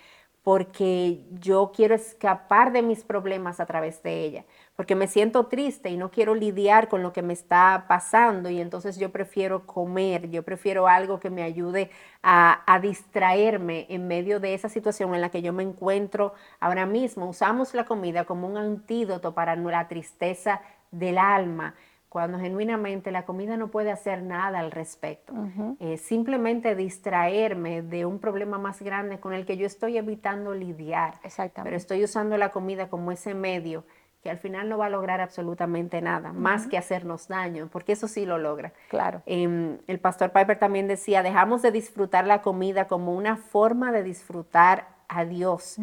porque 0.43 1.25
yo 1.31 1.71
quiero 1.75 1.95
escapar 1.95 2.73
de 2.73 2.83
mis 2.83 3.05
problemas 3.05 3.61
a 3.61 3.67
través 3.67 4.03
de 4.03 4.25
ella, 4.25 4.45
porque 4.75 4.97
me 4.97 5.07
siento 5.07 5.47
triste 5.47 5.89
y 5.89 5.97
no 5.97 6.11
quiero 6.11 6.35
lidiar 6.35 6.89
con 6.89 7.03
lo 7.03 7.13
que 7.13 7.23
me 7.23 7.33
está 7.33 7.85
pasando 7.89 8.51
y 8.51 8.61
entonces 8.61 8.99
yo 8.99 9.13
prefiero 9.13 9.67
comer, 9.67 10.31
yo 10.31 10.43
prefiero 10.43 10.89
algo 10.89 11.21
que 11.21 11.31
me 11.31 11.45
ayude 11.45 11.91
a, 12.25 12.63
a, 12.67 12.81
distraerme 12.81 13.87
en 13.89 14.09
medio 14.09 14.41
de 14.41 14.55
esa 14.55 14.69
situación 14.69 15.15
en 15.15 15.21
la 15.21 15.31
que 15.31 15.43
yo 15.43 15.53
me 15.53 15.63
encuentro 15.63 16.35
ahora 16.59 16.87
mismo. 16.87 17.29
Usamos 17.29 17.73
la 17.75 17.85
comida 17.85 18.25
como 18.25 18.49
un 18.49 18.57
antídoto 18.57 19.35
para 19.35 19.55
la 19.55 19.87
tristeza 19.87 20.61
del 20.91 21.19
alma 21.19 21.75
cuando 22.13 22.39
genuinamente 22.39 23.11
la 23.11 23.25
comida 23.25 23.57
no 23.57 23.69
puede 23.69 23.91
hacer 23.91 24.23
nada 24.23 24.59
al 24.59 24.71
respecto. 24.71 25.33
Eh, 25.81 25.97
simplemente 25.97 26.77
distraerme 26.77 27.81
de 27.81 28.05
un 28.05 28.19
problema 28.19 28.59
más 28.59 28.83
grande 28.83 29.19
con 29.19 29.33
el 29.33 29.47
que 29.47 29.57
yo 29.57 29.65
estoy 29.65 29.97
evitando 29.97 30.53
lidiar. 30.53 31.15
Exactamente. 31.23 31.71
Pero 31.71 31.77
estoy 31.79 32.05
usando 32.05 32.37
la 32.37 32.51
comida 32.51 32.91
como 32.91 33.13
ese 33.13 33.33
medio 33.33 33.85
que 34.23 34.29
al 34.29 34.37
final 34.37 34.69
no 34.69 34.77
va 34.77 34.87
a 34.87 34.91
lograr 34.91 35.23
absolutamente 35.23 36.03
nada, 36.03 36.35
más 36.35 36.67
que 36.67 36.77
hacernos 36.77 37.29
daño, 37.29 37.71
porque 37.73 37.93
eso 37.93 38.07
sí 38.07 38.27
lo 38.27 38.37
logra. 38.37 38.75
Claro. 38.91 39.23
Em, 39.25 39.79
el 39.87 39.99
pastor 39.99 40.33
Piper 40.33 40.59
también 40.59 40.89
decía, 40.89 41.23
dejamos 41.23 41.63
de 41.63 41.73
disfrutar 41.73 42.27
la 42.27 42.43
comida 42.43 42.89
como 42.89 43.15
una 43.15 43.37
forma 43.37 43.91
de 43.91 44.03
disfrutar 44.03 44.87
a 45.09 45.25
Dios. 45.25 45.79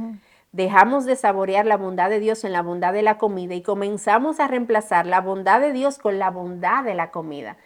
Dejamos 0.52 1.06
de 1.06 1.16
saborear 1.16 1.66
la 1.66 1.78
bondad 1.78 2.10
de 2.10 2.20
Dios 2.20 2.44
en 2.44 2.54
la 2.54 2.64
bondad 2.64 2.92
de 2.94 3.04
la 3.04 3.18
comida 3.18 3.54
y 3.54 3.62
comenzamos 3.62 4.40
a 4.40 4.48
reemplazar 4.48 5.06
la 5.06 5.22
bondad 5.22 5.62
de 5.62 5.74
Dios 5.74 6.00
con 6.00 6.18
la 6.18 6.32
bondad 6.32 6.84
de 6.84 6.96
la 6.96 7.12
comida. 7.12 7.58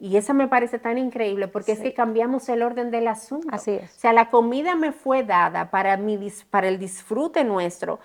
Y 0.00 0.16
eso 0.16 0.32
me 0.32 0.46
parece 0.46 0.78
tan 0.78 0.96
increíble 0.96 1.48
porque 1.48 1.72
es 1.72 1.80
que 1.80 1.92
cambiamos 1.92 2.48
el 2.48 2.62
orden 2.62 2.90
del 2.90 3.08
asunto. 3.08 3.48
Así 3.50 3.72
es. 3.72 3.96
O 3.96 4.00
sea, 4.00 4.12
la 4.12 4.30
comida 4.30 4.76
me 4.76 4.92
fue 4.92 5.24
dada 5.24 5.70
para, 5.70 5.96
mi, 5.96 6.18
para 6.50 6.68
el 6.68 6.78
disfrute 6.78 7.42
nuestro, 7.42 7.98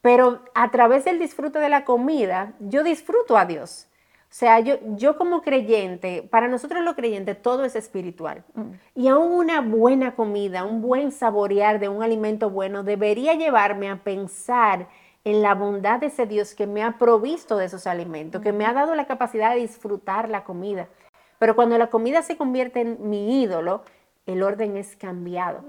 pero 0.00 0.44
a 0.54 0.70
través 0.70 1.04
del 1.04 1.18
disfrute 1.18 1.58
de 1.58 1.68
la 1.68 1.84
comida, 1.84 2.54
yo 2.60 2.82
disfruto 2.84 3.36
a 3.36 3.44
Dios. 3.44 3.88
O 4.36 4.38
sea, 4.38 4.60
yo, 4.60 4.74
yo 4.96 5.16
como 5.16 5.40
creyente, 5.40 6.22
para 6.30 6.46
nosotros 6.46 6.84
los 6.84 6.94
creyentes 6.94 7.40
todo 7.40 7.64
es 7.64 7.74
espiritual. 7.74 8.44
Mm. 8.52 8.72
Y 8.94 9.08
aún 9.08 9.32
una 9.32 9.62
buena 9.62 10.14
comida, 10.14 10.66
un 10.66 10.82
buen 10.82 11.10
saborear 11.10 11.80
de 11.80 11.88
un 11.88 12.02
alimento 12.02 12.50
bueno 12.50 12.82
debería 12.82 13.32
llevarme 13.32 13.88
a 13.88 14.04
pensar 14.04 14.88
en 15.24 15.40
la 15.40 15.54
bondad 15.54 16.00
de 16.00 16.08
ese 16.08 16.26
Dios 16.26 16.54
que 16.54 16.66
me 16.66 16.82
ha 16.82 16.98
provisto 16.98 17.56
de 17.56 17.64
esos 17.64 17.86
alimentos, 17.86 18.42
que 18.42 18.52
me 18.52 18.66
ha 18.66 18.74
dado 18.74 18.94
la 18.94 19.06
capacidad 19.06 19.54
de 19.54 19.60
disfrutar 19.60 20.28
la 20.28 20.44
comida. 20.44 20.86
Pero 21.38 21.56
cuando 21.56 21.78
la 21.78 21.86
comida 21.86 22.20
se 22.20 22.36
convierte 22.36 22.82
en 22.82 23.08
mi 23.08 23.40
ídolo, 23.40 23.84
el 24.26 24.42
orden 24.42 24.76
es 24.76 24.96
cambiado. 24.96 25.64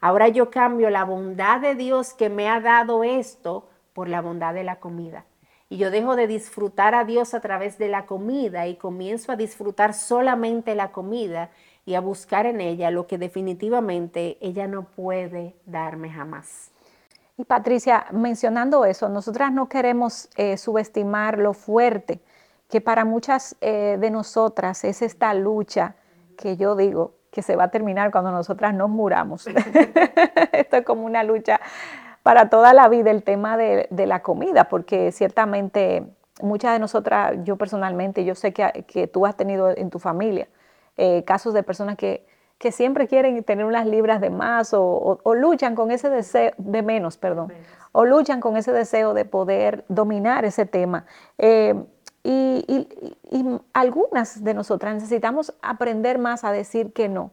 Ahora 0.00 0.28
yo 0.28 0.48
cambio 0.48 0.90
la 0.90 1.04
bondad 1.04 1.60
de 1.60 1.74
Dios 1.74 2.14
que 2.14 2.28
me 2.28 2.48
ha 2.48 2.60
dado 2.60 3.02
esto 3.02 3.68
por 3.92 4.08
la 4.08 4.20
bondad 4.20 4.54
de 4.54 4.62
la 4.62 4.76
comida 4.76 5.24
y 5.72 5.78
yo 5.78 5.90
dejo 5.90 6.16
de 6.16 6.26
disfrutar 6.26 6.94
a 6.94 7.06
Dios 7.06 7.32
a 7.32 7.40
través 7.40 7.78
de 7.78 7.88
la 7.88 8.04
comida 8.04 8.66
y 8.66 8.76
comienzo 8.76 9.32
a 9.32 9.36
disfrutar 9.36 9.94
solamente 9.94 10.74
la 10.74 10.92
comida 10.92 11.48
y 11.86 11.94
a 11.94 12.02
buscar 12.02 12.44
en 12.44 12.60
ella 12.60 12.90
lo 12.90 13.06
que 13.06 13.16
definitivamente 13.16 14.36
ella 14.42 14.66
no 14.66 14.82
puede 14.82 15.56
darme 15.64 16.10
jamás. 16.10 16.72
Y 17.38 17.44
Patricia, 17.44 18.04
mencionando 18.10 18.84
eso, 18.84 19.08
nosotras 19.08 19.50
no 19.50 19.70
queremos 19.70 20.28
eh, 20.36 20.58
subestimar 20.58 21.38
lo 21.38 21.54
fuerte 21.54 22.20
que 22.68 22.82
para 22.82 23.06
muchas 23.06 23.56
eh, 23.62 23.96
de 23.98 24.10
nosotras 24.10 24.84
es 24.84 25.00
esta 25.00 25.32
lucha 25.32 25.94
que 26.36 26.58
yo 26.58 26.76
digo 26.76 27.14
que 27.30 27.40
se 27.40 27.56
va 27.56 27.64
a 27.64 27.70
terminar 27.70 28.10
cuando 28.10 28.30
nosotras 28.30 28.74
nos 28.74 28.90
muramos. 28.90 29.46
Esto 30.52 30.76
es 30.76 30.84
como 30.84 31.06
una 31.06 31.24
lucha 31.24 31.62
para 32.22 32.48
toda 32.48 32.72
la 32.72 32.88
vida 32.88 33.10
el 33.10 33.22
tema 33.22 33.56
de, 33.56 33.88
la 33.90 34.22
comida, 34.22 34.64
porque 34.64 35.12
ciertamente 35.12 36.04
muchas 36.40 36.72
de 36.72 36.78
nosotras, 36.78 37.38
yo 37.44 37.56
personalmente, 37.56 38.24
yo 38.24 38.34
sé 38.34 38.52
que, 38.52 39.06
tú 39.12 39.26
has 39.26 39.36
tenido 39.36 39.70
en 39.70 39.90
tu 39.90 39.98
familia 39.98 40.48
eh, 40.96 41.24
casos 41.24 41.54
de 41.54 41.62
personas 41.62 41.96
que, 41.96 42.26
siempre 42.70 43.08
quieren 43.08 43.42
tener 43.42 43.64
unas 43.64 43.86
libras 43.86 44.20
de 44.20 44.30
más 44.30 44.72
o, 44.72 45.20
luchan 45.34 45.74
con 45.74 45.90
ese 45.90 46.08
deseo, 46.08 46.52
de 46.58 46.82
menos, 46.82 47.16
perdón, 47.16 47.52
o 47.90 48.04
luchan 48.04 48.40
con 48.40 48.56
ese 48.56 48.70
deseo 48.70 49.14
de 49.14 49.24
poder 49.24 49.84
dominar 49.88 50.44
ese 50.44 50.64
tema. 50.64 51.04
Eh, 51.38 51.74
y, 52.22 52.64
y, 53.32 53.60
algunas 53.72 54.44
de 54.44 54.54
nosotras 54.54 54.94
necesitamos 54.94 55.52
aprender 55.60 56.20
más 56.20 56.44
a 56.44 56.52
decir 56.52 56.92
que 56.92 57.08
no. 57.08 57.32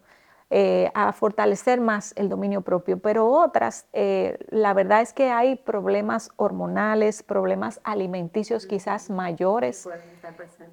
Eh, 0.51 0.89
a 0.95 1.13
fortalecer 1.13 1.79
más 1.79 2.11
el 2.15 2.27
dominio 2.27 2.61
propio, 2.61 2.97
pero 2.97 3.27
otras, 3.27 3.85
eh, 3.93 4.35
la 4.49 4.73
verdad 4.73 5.01
es 5.01 5.13
que 5.13 5.29
hay 5.29 5.55
problemas 5.57 6.31
hormonales, 6.37 7.21
problemas 7.21 7.79
alimenticios 7.83 8.65
quizás 8.65 9.11
mayores 9.11 9.87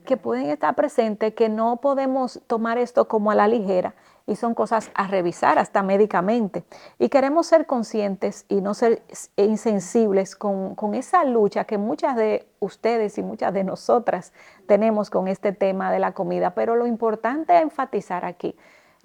que 0.07 0.17
pueden 0.17 0.49
estar 0.49 0.75
presentes, 0.75 1.35
que 1.35 1.51
no 1.51 1.77
podemos 1.83 2.41
tomar 2.47 2.79
esto 2.79 3.07
como 3.07 3.31
a 3.31 3.35
la 3.35 3.49
ligera 3.49 3.95
y 4.27 4.37
son 4.37 4.55
cosas 4.55 4.91
a 4.95 5.09
revisar 5.09 5.59
hasta 5.59 5.83
médicamente. 5.83 6.65
Y 6.99 7.11
queremos 7.11 7.47
ser 7.47 7.67
conscientes 7.67 8.47
y 8.49 8.63
no 8.63 8.73
ser 8.73 9.03
insensibles 9.37 10.37
con, 10.37 10.75
con, 10.75 10.95
esa 10.95 11.23
lucha 11.25 11.65
que 11.65 11.77
muchas 11.77 12.17
de 12.17 12.49
ustedes 12.61 13.19
y 13.19 13.23
muchas 13.23 13.53
de 13.53 13.63
nosotras 13.63 14.33
tenemos 14.67 15.11
con 15.11 15.29
este 15.29 15.53
tema 15.53 15.93
de 15.93 15.99
la 15.99 16.13
comida. 16.13 16.55
Pero 16.55 16.77
lo 16.77 16.87
importante 16.87 17.55
es 17.55 17.63
enfatizar 17.63 18.25
aquí 18.25 18.57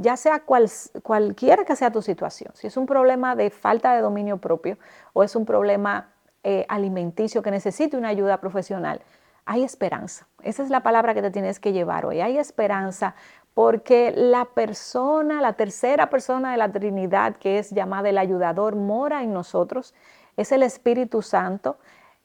ya 0.01 0.17
sea 0.17 0.39
cual, 0.39 0.69
cualquiera 1.03 1.63
que 1.65 1.75
sea 1.75 1.91
tu 1.91 2.01
situación, 2.01 2.51
si 2.55 2.67
es 2.67 2.77
un 2.77 2.85
problema 2.85 3.35
de 3.35 3.49
falta 3.49 3.93
de 3.93 4.01
dominio 4.01 4.37
propio 4.37 4.77
o 5.13 5.23
es 5.23 5.35
un 5.35 5.45
problema 5.45 6.09
eh, 6.43 6.65
alimenticio 6.69 7.41
que 7.41 7.51
necesite 7.51 7.97
una 7.97 8.09
ayuda 8.09 8.39
profesional, 8.39 9.01
hay 9.45 9.63
esperanza. 9.63 10.27
Esa 10.43 10.63
es 10.63 10.69
la 10.69 10.81
palabra 10.81 11.13
que 11.13 11.21
te 11.21 11.31
tienes 11.31 11.59
que 11.59 11.73
llevar 11.73 12.05
hoy. 12.05 12.21
Hay 12.21 12.37
esperanza 12.37 13.15
porque 13.53 14.13
la 14.15 14.45
persona, 14.45 15.41
la 15.41 15.53
tercera 15.53 16.09
persona 16.09 16.51
de 16.51 16.57
la 16.57 16.71
Trinidad, 16.71 17.35
que 17.35 17.59
es 17.59 17.71
llamada 17.71 18.09
el 18.09 18.17
ayudador, 18.17 18.75
mora 18.75 19.23
en 19.23 19.33
nosotros. 19.33 19.93
Es 20.37 20.51
el 20.51 20.63
Espíritu 20.63 21.21
Santo 21.21 21.77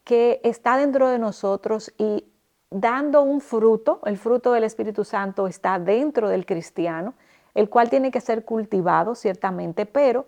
que 0.05 0.41
está 0.45 0.77
dentro 0.77 1.09
de 1.09 1.19
nosotros 1.19 1.93
y 1.99 2.25
dando 2.71 3.23
un 3.23 3.41
fruto, 3.41 4.01
el 4.05 4.19
fruto 4.19 4.53
del 4.53 4.65
Espíritu 4.65 5.05
Santo 5.05 5.47
está 5.47 5.79
dentro 5.79 6.29
del 6.29 6.47
cristiano 6.47 7.15
el 7.57 7.71
cual 7.71 7.89
tiene 7.89 8.11
que 8.11 8.21
ser 8.21 8.45
cultivado 8.45 9.15
ciertamente, 9.15 9.87
pero 9.87 10.27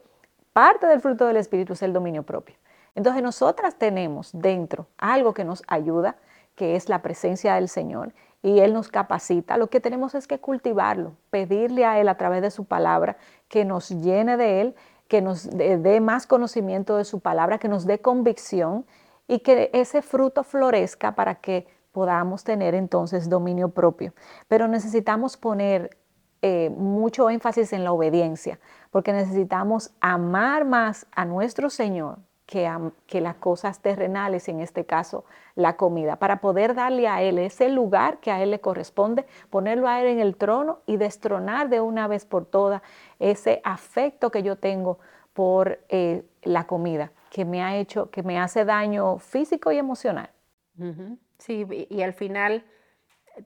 parte 0.54 0.86
del 0.86 1.02
fruto 1.02 1.26
del 1.26 1.36
Espíritu 1.36 1.74
es 1.74 1.82
el 1.82 1.92
dominio 1.92 2.22
propio. 2.22 2.56
Entonces 2.94 3.22
nosotras 3.22 3.76
tenemos 3.76 4.30
dentro 4.32 4.86
algo 4.96 5.34
que 5.34 5.44
nos 5.44 5.62
ayuda, 5.68 6.16
que 6.56 6.74
es 6.74 6.88
la 6.88 7.02
presencia 7.02 7.54
del 7.56 7.68
Señor, 7.68 8.14
y 8.42 8.60
Él 8.60 8.72
nos 8.72 8.88
capacita. 8.88 9.58
Lo 9.58 9.68
que 9.68 9.78
tenemos 9.78 10.14
es 10.14 10.26
que 10.26 10.40
cultivarlo, 10.40 11.12
pedirle 11.28 11.84
a 11.84 12.00
Él 12.00 12.08
a 12.08 12.16
través 12.16 12.40
de 12.40 12.50
su 12.50 12.64
palabra 12.64 13.18
que 13.48 13.66
nos 13.66 13.90
llene 13.90 14.38
de 14.38 14.62
Él, 14.62 14.74
que 15.06 15.20
nos 15.20 15.50
dé 15.50 16.00
más 16.00 16.26
conocimiento 16.26 16.96
de 16.96 17.04
su 17.04 17.20
palabra, 17.20 17.58
que 17.58 17.68
nos 17.68 17.84
dé 17.84 17.98
convicción 17.98 18.86
y 19.26 19.40
que 19.40 19.68
ese 19.74 20.00
fruto 20.00 20.44
florezca 20.44 21.14
para 21.14 21.34
que 21.34 21.66
podamos 21.92 22.42
tener 22.42 22.74
entonces 22.74 23.28
dominio 23.28 23.68
propio. 23.68 24.14
Pero 24.48 24.66
necesitamos 24.66 25.36
poner 25.36 25.97
eh, 26.42 26.70
mucho 26.70 27.31
énfasis 27.31 27.72
en 27.72 27.85
la 27.85 27.92
obediencia, 27.92 28.59
porque 28.90 29.12
necesitamos 29.12 29.90
amar 30.01 30.64
más 30.64 31.07
a 31.12 31.24
nuestro 31.24 31.70
Señor 31.70 32.18
que, 32.48 33.20
las 33.20 33.35
cosas 33.37 33.81
terrenales, 33.81 34.48
en 34.48 34.61
este 34.61 34.87
caso 34.87 35.24
la 35.55 35.77
comida, 35.77 36.16
para 36.16 36.40
poder 36.40 36.74
darle 36.74 37.07
a 37.07 37.20
Él 37.22 37.38
ese 37.38 37.68
lugar 37.68 38.18
que 38.20 38.31
a 38.31 38.42
Él 38.42 38.53
le 38.53 38.61
corresponde, 38.61 39.27
ponerlo 39.51 39.87
a 39.87 40.01
Él 40.01 40.07
en 40.07 40.20
el 40.20 40.37
trono 40.37 40.79
y 40.87 40.96
destronar 40.96 41.68
de 41.68 41.83
una 41.83 42.09
vez 42.09 42.24
por 42.24 42.46
todas 42.46 42.81
ese 43.18 43.61
afecto 43.64 44.31
que 44.31 44.42
yo 44.42 44.57
tengo 44.57 44.98
por 45.35 45.81
eh, 45.90 46.24
la 46.42 46.66
comida, 46.66 47.12
que 47.31 47.44
me 47.44 47.62
ha 47.62 47.77
hecho, 47.77 48.11
que 48.11 48.22
me 48.22 48.38
hace 48.38 48.64
daño 48.64 49.18
físico 49.18 49.70
y 49.70 49.77
emocional. 49.77 50.31
Sí, 51.38 51.66
y 51.90 52.03
al 52.03 52.14
final 52.14 52.64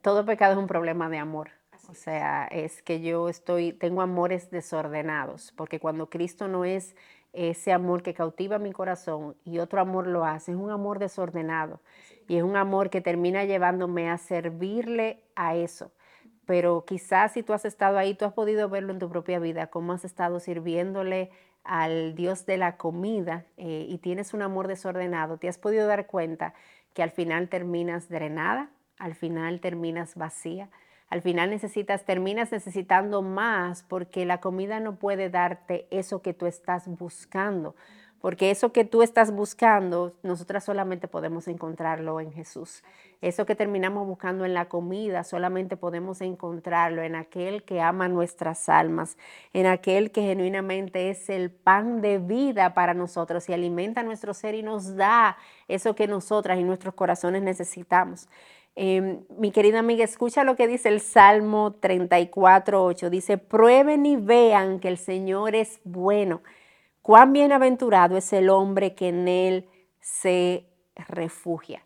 todo 0.01 0.25
pecado 0.25 0.53
es 0.53 0.59
un 0.59 0.67
problema 0.67 1.09
de 1.09 1.19
amor. 1.19 1.51
O 1.93 1.95
sea, 1.95 2.47
es 2.47 2.81
que 2.81 3.03
yo 3.03 3.29
estoy, 3.29 3.75
tengo 3.75 4.01
amores 4.01 4.51
desordenados, 4.51 5.53
porque 5.59 5.79
cuando 5.79 6.09
Cristo 6.09 6.49
no 6.49 6.65
es 6.65 6.97
ese 7.35 7.71
amor 7.71 8.03
que 8.03 8.15
cautiva 8.15 8.59
mi 8.59 8.73
corazón 8.73 9.37
y 9.45 9.59
otro 9.59 9.79
amor 9.79 10.07
lo 10.07 10.25
hace. 10.25 10.53
Es 10.53 10.57
un 10.57 10.71
amor 10.71 10.99
desordenado 10.99 11.81
y 12.29 12.37
es 12.37 12.43
un 12.43 12.57
amor 12.57 12.89
que 12.89 13.03
termina 13.03 13.45
llevándome 13.45 14.09
a 14.09 14.17
servirle 14.17 15.23
a 15.37 15.55
eso. 15.55 15.93
Pero 16.47 16.87
quizás 16.87 17.33
si 17.33 17.43
tú 17.43 17.53
has 17.53 17.67
estado 17.67 17.99
ahí, 17.99 18.15
tú 18.15 18.25
has 18.25 18.33
podido 18.33 18.71
verlo 18.71 18.95
en 18.95 18.99
tu 18.99 19.11
propia 19.11 19.39
vida, 19.39 19.67
cómo 19.67 19.93
has 19.93 20.07
estado 20.07 20.41
sirviéndole 20.41 21.31
al 21.63 22.15
Dios 22.15 22.47
de 22.47 22.57
la 22.57 22.79
comida 22.79 23.45
eh, 23.59 23.85
y 23.87 23.99
tienes 23.99 24.33
un 24.33 24.41
amor 24.41 24.67
desordenado, 24.67 25.37
te 25.37 25.49
has 25.49 25.59
podido 25.59 25.87
dar 25.87 26.07
cuenta 26.07 26.55
que 26.95 27.03
al 27.03 27.11
final 27.11 27.51
terminas 27.51 28.09
drenada, 28.09 28.71
al 28.99 29.15
final 29.15 29.61
terminas 29.61 30.15
vacía, 30.15 30.71
al 31.13 31.21
final 31.21 31.51
necesitas, 31.51 32.07
terminas 32.07 32.53
necesitando 32.53 33.21
más 33.21 33.83
porque 33.83 34.25
la 34.25 34.41
comida 34.41 34.81
no 34.81 34.97
puede 34.97 35.29
darte 35.29 35.87
eso 35.91 36.23
que 36.23 36.33
tú 36.33 36.47
estás 36.47 36.89
buscando. 36.89 37.77
Porque 38.23 38.51
eso 38.51 38.73
que 38.73 38.87
tú 38.87 39.03
estás 39.03 39.31
buscando, 39.31 40.15
nosotras 40.23 40.65
solamente 40.65 41.09
podemos 41.09 41.49
encontrarlo 41.49 42.19
en 42.19 42.33
Jesús. 42.33 42.83
Eso 43.21 43.45
que 43.45 43.55
terminamos 43.55 44.07
buscando 44.07 44.47
en 44.47 44.55
la 44.55 44.71
comida, 44.71 45.23
solamente 45.23 45.77
podemos 45.77 46.23
encontrarlo 46.23 47.03
en 47.03 47.15
aquel 47.15 47.63
que 47.63 47.83
ama 47.83 48.09
nuestras 48.09 48.71
almas, 48.71 49.19
en 49.53 49.67
aquel 49.67 50.13
que 50.13 50.23
genuinamente 50.23 51.11
es 51.11 51.29
el 51.29 51.51
pan 51.51 52.01
de 52.01 52.21
vida 52.21 52.73
para 52.73 52.95
nosotros 52.95 53.51
y 53.51 53.53
alimenta 53.53 54.03
nuestro 54.03 54.33
ser 54.33 54.55
y 54.55 54.63
nos 54.63 54.97
da 54.97 55.37
eso 55.69 55.95
que 55.95 56.07
nosotras 56.07 56.59
y 56.59 56.65
nuestros 56.65 56.95
corazones 56.95 57.43
necesitamos. 57.43 58.29
Em, 58.75 59.25
mi 59.37 59.51
querida 59.51 59.81
amiga, 59.81 60.05
escucha 60.05 60.45
lo 60.45 60.57
que 60.57 60.67
dice 60.67 60.89
el 60.89 61.01
Salmo 61.01 61.75
34, 61.75 62.85
8. 62.85 63.11
Dice, 63.11 63.39
prueben 63.39 64.07
y 64.07 64.17
vean 64.17 64.81
que 64.81 64.89
el 64.89 64.99
Señor 64.99 65.55
es 65.55 65.81
bueno. 65.85 66.43
Cuán 67.03 67.33
bienaventurado 67.33 68.17
es 68.17 68.33
el 68.33 68.49
hombre 68.49 68.95
que 68.95 69.09
en 69.09 69.29
él 69.29 69.69
se 70.01 70.67
refugia. 71.09 71.85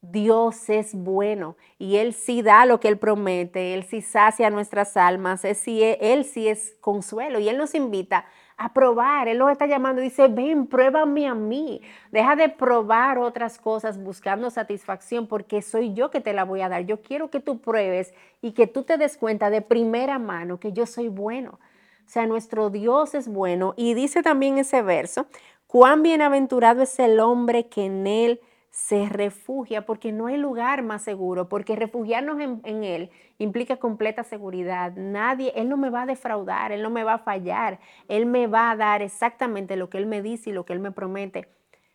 Dios 0.00 0.68
es 0.68 0.94
bueno 0.94 1.56
y 1.78 1.96
Él 1.96 2.12
sí 2.12 2.42
da 2.42 2.66
lo 2.66 2.78
que 2.78 2.88
Él 2.88 2.98
promete, 2.98 3.74
Él 3.74 3.84
sí 3.84 4.02
sacia 4.02 4.50
nuestras 4.50 4.96
almas, 4.96 5.44
Él 5.44 5.54
sí, 5.54 5.82
él 5.82 6.24
sí 6.24 6.48
es 6.48 6.76
consuelo 6.80 7.38
y 7.38 7.48
Él 7.48 7.56
nos 7.56 7.74
invita 7.74 8.18
a 8.18 8.26
probar. 8.72 9.28
Él 9.28 9.38
nos 9.38 9.50
está 9.50 9.66
llamando 9.66 10.00
dice, 10.00 10.28
ven, 10.28 10.66
pruébame 10.66 11.26
a 11.26 11.34
mí. 11.34 11.80
Deja 12.10 12.36
de 12.36 12.48
probar 12.48 13.18
otras 13.18 13.58
cosas 13.58 14.02
buscando 14.02 14.50
satisfacción 14.50 15.26
porque 15.26 15.62
soy 15.62 15.94
yo 15.94 16.10
que 16.10 16.20
te 16.20 16.32
la 16.32 16.44
voy 16.44 16.60
a 16.60 16.68
dar. 16.68 16.86
Yo 16.86 17.00
quiero 17.02 17.30
que 17.30 17.40
tú 17.40 17.60
pruebes 17.60 18.14
y 18.40 18.52
que 18.52 18.66
tú 18.66 18.82
te 18.82 18.98
des 18.98 19.16
cuenta 19.16 19.50
de 19.50 19.62
primera 19.62 20.18
mano 20.18 20.58
que 20.58 20.72
yo 20.72 20.86
soy 20.86 21.08
bueno. 21.08 21.58
O 22.06 22.08
sea, 22.08 22.26
nuestro 22.26 22.70
Dios 22.70 23.14
es 23.14 23.28
bueno. 23.28 23.74
Y 23.76 23.94
dice 23.94 24.22
también 24.22 24.58
ese 24.58 24.82
verso, 24.82 25.26
cuán 25.66 26.02
bienaventurado 26.02 26.82
es 26.82 26.98
el 26.98 27.20
hombre 27.20 27.66
que 27.66 27.86
en 27.86 28.06
él 28.06 28.40
se 28.74 29.08
refugia 29.08 29.86
porque 29.86 30.10
no 30.10 30.26
hay 30.26 30.36
lugar 30.36 30.82
más 30.82 31.04
seguro, 31.04 31.48
porque 31.48 31.76
refugiarnos 31.76 32.40
en, 32.40 32.82
Él 32.82 33.08
implica 33.38 33.76
completa 33.76 34.24
seguridad. 34.24 34.92
Nadie, 34.96 35.52
Él 35.54 35.68
no 35.68 35.76
me 35.76 35.90
va 35.90 36.02
a 36.02 36.06
defraudar, 36.06 36.72
Él 36.72 36.82
no 36.82 36.90
me 36.90 37.04
va 37.04 37.14
a 37.14 37.18
fallar, 37.18 37.78
Él 38.08 38.26
me 38.26 38.48
va 38.48 38.72
a 38.72 38.76
dar 38.76 39.00
exactamente 39.00 39.76
lo 39.76 39.90
que 39.90 39.98
Él 39.98 40.06
me 40.06 40.22
dice 40.22 40.50
y 40.50 40.52
lo 40.52 40.64
que 40.64 40.72
Él 40.72 40.80
me 40.80 40.90
promete. 40.90 41.46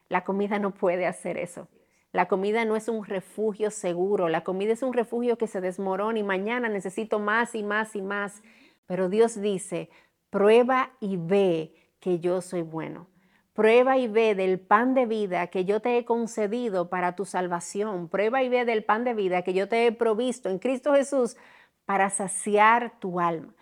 La 0.07 0.23
comida 0.23 0.57
no 0.57 0.71
puede 0.71 1.05
hacer 1.05 1.37
eso. 1.37 1.67
La 2.13 2.29
comida 2.29 2.63
no 2.63 2.77
es 2.77 2.87
un 2.87 3.03
refugio 3.03 3.71
seguro, 3.71 4.29
la 4.29 4.45
comida 4.45 4.71
es 4.71 4.81
un 4.81 4.93
refugio 4.93 5.37
que 5.37 5.47
se 5.47 5.59
desmorona 5.59 6.17
y 6.17 6.23
mañana 6.23 6.69
necesito 6.69 7.19
más 7.19 7.55
y 7.55 7.63
más 7.63 7.93
y 7.93 8.01
más. 8.01 8.41
Pero 8.85 9.09
Dios 9.09 9.41
dice, 9.41 9.89
prueba 10.29 10.91
y 11.01 11.17
ve 11.17 11.75
que 11.99 12.19
yo 12.19 12.39
soy 12.39 12.61
bueno. 12.61 13.07
Prueba 13.59 13.97
y 13.97 14.07
ve 14.07 14.35
del 14.35 14.57
pan 14.57 14.93
de 14.93 15.05
vida 15.05 15.47
que 15.47 15.65
yo 15.65 15.81
te 15.81 15.97
he 15.97 16.05
concedido 16.05 16.87
para 16.87 17.17
tu 17.17 17.25
salvación. 17.25 18.07
Prueba 18.07 18.41
y 18.41 18.47
ve 18.47 18.63
del 18.63 18.85
pan 18.85 19.03
de 19.03 19.13
vida 19.13 19.41
que 19.41 19.53
yo 19.53 19.67
te 19.67 19.85
he 19.85 19.91
provisto 19.91 20.47
en 20.47 20.59
Cristo 20.59 20.93
Jesús 20.93 21.35
para 21.83 22.09
saciar 22.09 22.93
tu 22.99 23.19
alma. 23.19 23.53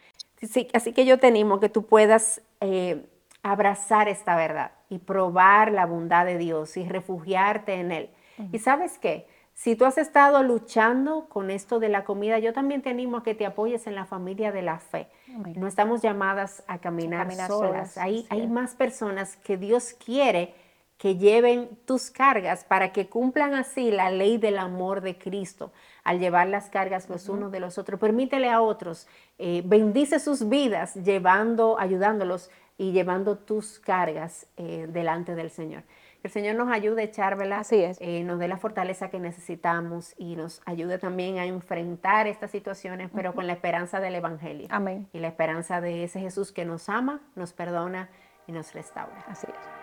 así 0.73 0.93
que 0.93 1.05
yo 1.07 1.17
te 1.17 1.25
animo 1.25 1.59
que 1.59 1.69
tú 1.69 1.87
puedas 1.87 2.43
eh, 2.61 3.07
abrazar 3.41 4.07
esta 4.07 4.35
verdad 4.35 4.69
y 4.87 4.99
probar 4.99 5.71
la 5.71 5.87
bondad 5.87 6.27
de 6.27 6.37
Dios 6.37 6.77
y 6.77 6.87
refugiarte 6.87 7.73
en 7.73 7.91
Él. 7.91 8.11
¿Y 8.51 8.59
sabes 8.59 8.99
qué? 8.99 9.25
Si 9.55 9.75
tú 9.75 9.85
has 9.85 9.97
estado 9.97 10.43
luchando 10.43 11.25
con 11.27 11.49
esto 11.49 11.79
de 11.79 11.89
la 11.89 12.03
comida, 12.03 12.37
yo 12.37 12.53
también 12.53 12.83
te 12.83 12.91
animo 12.91 13.17
a 13.17 13.23
que 13.23 13.33
te 13.33 13.47
apoyes 13.47 13.87
en 13.87 13.95
la 13.95 14.05
familia 14.05 14.51
de 14.51 14.61
la 14.61 14.77
fe. 14.77 15.07
No 15.55 15.67
estamos 15.67 16.01
llamadas 16.01 16.63
a 16.67 16.79
caminar, 16.79 17.31
solas. 17.47 17.97
Hay, 17.97 18.25
hay 18.29 18.47
más 18.47 18.75
personas 18.75 19.35
que 19.37 19.57
Dios 19.57 19.93
quiere 19.93 20.55
que 20.97 21.17
lleven 21.17 21.69
tus 21.85 22.09
cargas 22.09 22.63
para 22.63 22.91
que 22.91 23.07
cumplan 23.07 23.53
así 23.53 23.91
la 23.91 24.09
ley 24.09 24.37
del 24.37 24.57
amor 24.57 25.01
de 25.01 25.17
Cristo 25.17 25.71
al 26.03 26.19
llevar 26.19 26.47
las 26.47 26.69
cargas 26.69 27.09
los 27.09 27.29
unos 27.29 27.51
de 27.51 27.59
los 27.59 27.77
otros. 27.77 27.99
Permítele 27.99 28.49
a 28.49 28.61
otros, 28.61 29.07
eh, 29.37 29.61
bendice 29.65 30.19
sus 30.19 30.49
vidas 30.49 30.95
llevando, 30.95 31.77
ayudándolos 31.77 32.49
y 32.77 32.91
llevando 32.93 33.37
tus 33.37 33.79
cargas 33.79 34.47
eh, 34.57 34.87
delante 34.89 35.35
del 35.35 35.51
Señor 35.51 35.83
el 36.23 36.31
Señor 36.31 36.55
nos 36.55 36.69
ayude 36.71 37.01
a 37.01 37.05
echárvela, 37.05 37.59
Así 37.59 37.81
es. 37.81 37.97
Eh, 37.99 38.23
nos 38.23 38.39
dé 38.39 38.47
la 38.47 38.57
fortaleza 38.57 39.09
que 39.09 39.19
necesitamos 39.19 40.13
y 40.17 40.35
nos 40.35 40.61
ayude 40.65 40.97
también 40.97 41.37
a 41.37 41.45
enfrentar 41.45 42.27
estas 42.27 42.51
situaciones, 42.51 43.09
pero 43.13 43.33
con 43.33 43.47
la 43.47 43.53
esperanza 43.53 43.99
del 43.99 44.15
Evangelio. 44.15 44.67
Amén. 44.69 45.07
Y 45.13 45.19
la 45.19 45.27
esperanza 45.27 45.81
de 45.81 46.03
ese 46.03 46.19
Jesús 46.19 46.51
que 46.51 46.65
nos 46.65 46.89
ama, 46.89 47.21
nos 47.35 47.53
perdona 47.53 48.09
y 48.47 48.51
nos 48.51 48.73
restaura. 48.73 49.23
Así 49.27 49.47
es. 49.49 49.76